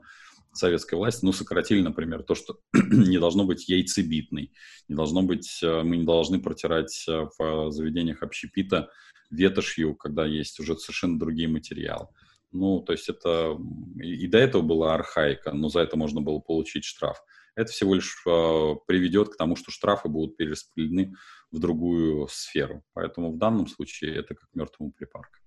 советской 0.53 0.95
власти, 0.95 1.25
ну, 1.25 1.33
сократили, 1.33 1.81
например, 1.81 2.23
то, 2.23 2.35
что 2.35 2.61
не 2.73 3.19
должно 3.19 3.45
быть 3.45 3.69
яйцебитной, 3.69 4.53
не 4.89 4.95
должно 4.95 5.23
быть, 5.23 5.61
а, 5.63 5.83
мы 5.83 5.97
не 5.99 6.05
должны 6.05 6.41
протирать 6.41 7.05
а, 7.09 7.29
в 7.39 7.71
заведениях 7.73 8.23
общепита 8.23 8.91
ветошью, 9.31 9.95
когда 9.95 10.25
есть 10.25 10.59
уже 10.61 10.77
совершенно 10.77 11.19
другие 11.19 11.49
материалы. 11.49 12.09
Ну, 12.53 12.81
то 12.81 12.93
есть 12.93 13.09
это 13.09 13.57
и 13.97 14.27
до 14.27 14.39
этого 14.39 14.63
была 14.63 14.95
архаика, 14.95 15.53
но 15.53 15.69
за 15.69 15.81
это 15.81 15.97
можно 15.97 16.21
было 16.21 16.39
получить 16.39 16.85
штраф 16.85 17.23
это 17.57 17.73
всего 17.73 17.95
лишь 17.95 18.23
э, 18.27 18.75
приведет 18.87 19.31
к 19.31 19.37
тому, 19.37 19.57
что 19.57 19.71
штрафы 19.71 20.09
будут 20.09 20.37
перераспределены 20.37 21.15
в 21.51 21.59
другую 21.59 22.29
сферу. 22.29 22.83
Поэтому 22.93 23.33
в 23.33 23.39
данном 23.39 23.67
случае 23.67 24.17
это 24.17 24.35
как 24.35 24.49
мертвому 24.55 24.93
припарка. 24.93 25.39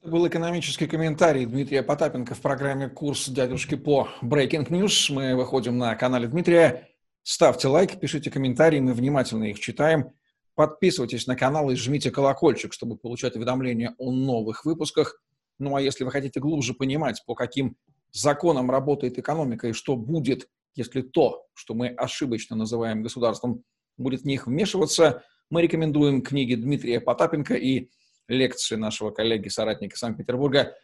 Это 0.00 0.10
был 0.10 0.28
экономический 0.28 0.86
комментарий 0.86 1.44
Дмитрия 1.44 1.82
Потапенко 1.82 2.34
в 2.34 2.40
программе 2.40 2.88
«Курс 2.88 3.28
дядюшки 3.28 3.74
по 3.74 4.08
Breaking 4.22 4.68
News». 4.68 5.12
Мы 5.12 5.34
выходим 5.34 5.76
на 5.76 5.94
канале 5.96 6.28
Дмитрия. 6.28 6.88
Ставьте 7.22 7.68
лайк, 7.68 7.98
пишите 7.98 8.30
комментарии, 8.30 8.80
мы 8.80 8.92
внимательно 8.92 9.44
их 9.44 9.58
читаем. 9.58 10.12
Подписывайтесь 10.54 11.26
на 11.26 11.36
канал 11.36 11.70
и 11.70 11.76
жмите 11.76 12.10
колокольчик, 12.10 12.72
чтобы 12.72 12.96
получать 12.96 13.36
уведомления 13.36 13.94
о 13.98 14.12
новых 14.12 14.64
выпусках. 14.64 15.20
Ну 15.58 15.74
а 15.74 15.80
если 15.80 16.04
вы 16.04 16.10
хотите 16.10 16.40
глубже 16.40 16.74
понимать, 16.74 17.22
по 17.26 17.34
каким 17.34 17.76
законам 18.12 18.70
работает 18.70 19.18
экономика 19.18 19.68
и 19.68 19.72
что 19.72 19.96
будет 19.96 20.48
если 20.78 21.02
то, 21.02 21.44
что 21.54 21.74
мы 21.74 21.88
ошибочно 21.88 22.54
называем 22.54 23.02
государством, 23.02 23.64
будет 23.96 24.22
в 24.22 24.24
них 24.24 24.46
вмешиваться, 24.46 25.24
мы 25.50 25.60
рекомендуем 25.60 26.22
книги 26.22 26.54
Дмитрия 26.54 27.00
Потапенко 27.00 27.54
и 27.54 27.90
лекции 28.28 28.76
нашего 28.76 29.10
коллеги, 29.10 29.48
соратника 29.48 29.98
Санкт-Петербурга, 29.98 30.76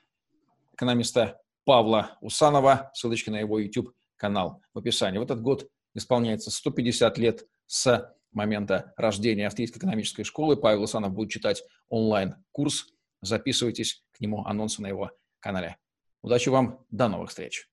экономиста 0.73 1.41
Павла 1.65 2.19
Усанова. 2.21 2.91
Ссылочка 2.95 3.31
на 3.31 3.39
его 3.39 3.61
YouTube-канал 3.61 4.63
в 4.73 4.79
описании. 4.79 5.19
В 5.19 5.23
этот 5.23 5.41
год 5.41 5.69
исполняется 5.95 6.51
150 6.51 7.17
лет 7.19 7.47
с 7.67 8.13
момента 8.33 8.93
рождения 8.97 9.47
Австрийской 9.47 9.79
экономической 9.79 10.25
школы. 10.25 10.57
Павел 10.57 10.83
Усанов 10.83 11.13
будет 11.13 11.31
читать 11.31 11.63
онлайн-курс. 11.89 12.89
Записывайтесь 13.23 14.05
к 14.11 14.21
нему, 14.21 14.45
анонсы 14.45 14.83
на 14.83 14.89
его 14.89 15.13
канале. 15.39 15.77
Удачи 16.21 16.49
вам, 16.49 16.85
до 16.91 17.09
новых 17.09 17.31
встреч! 17.31 17.69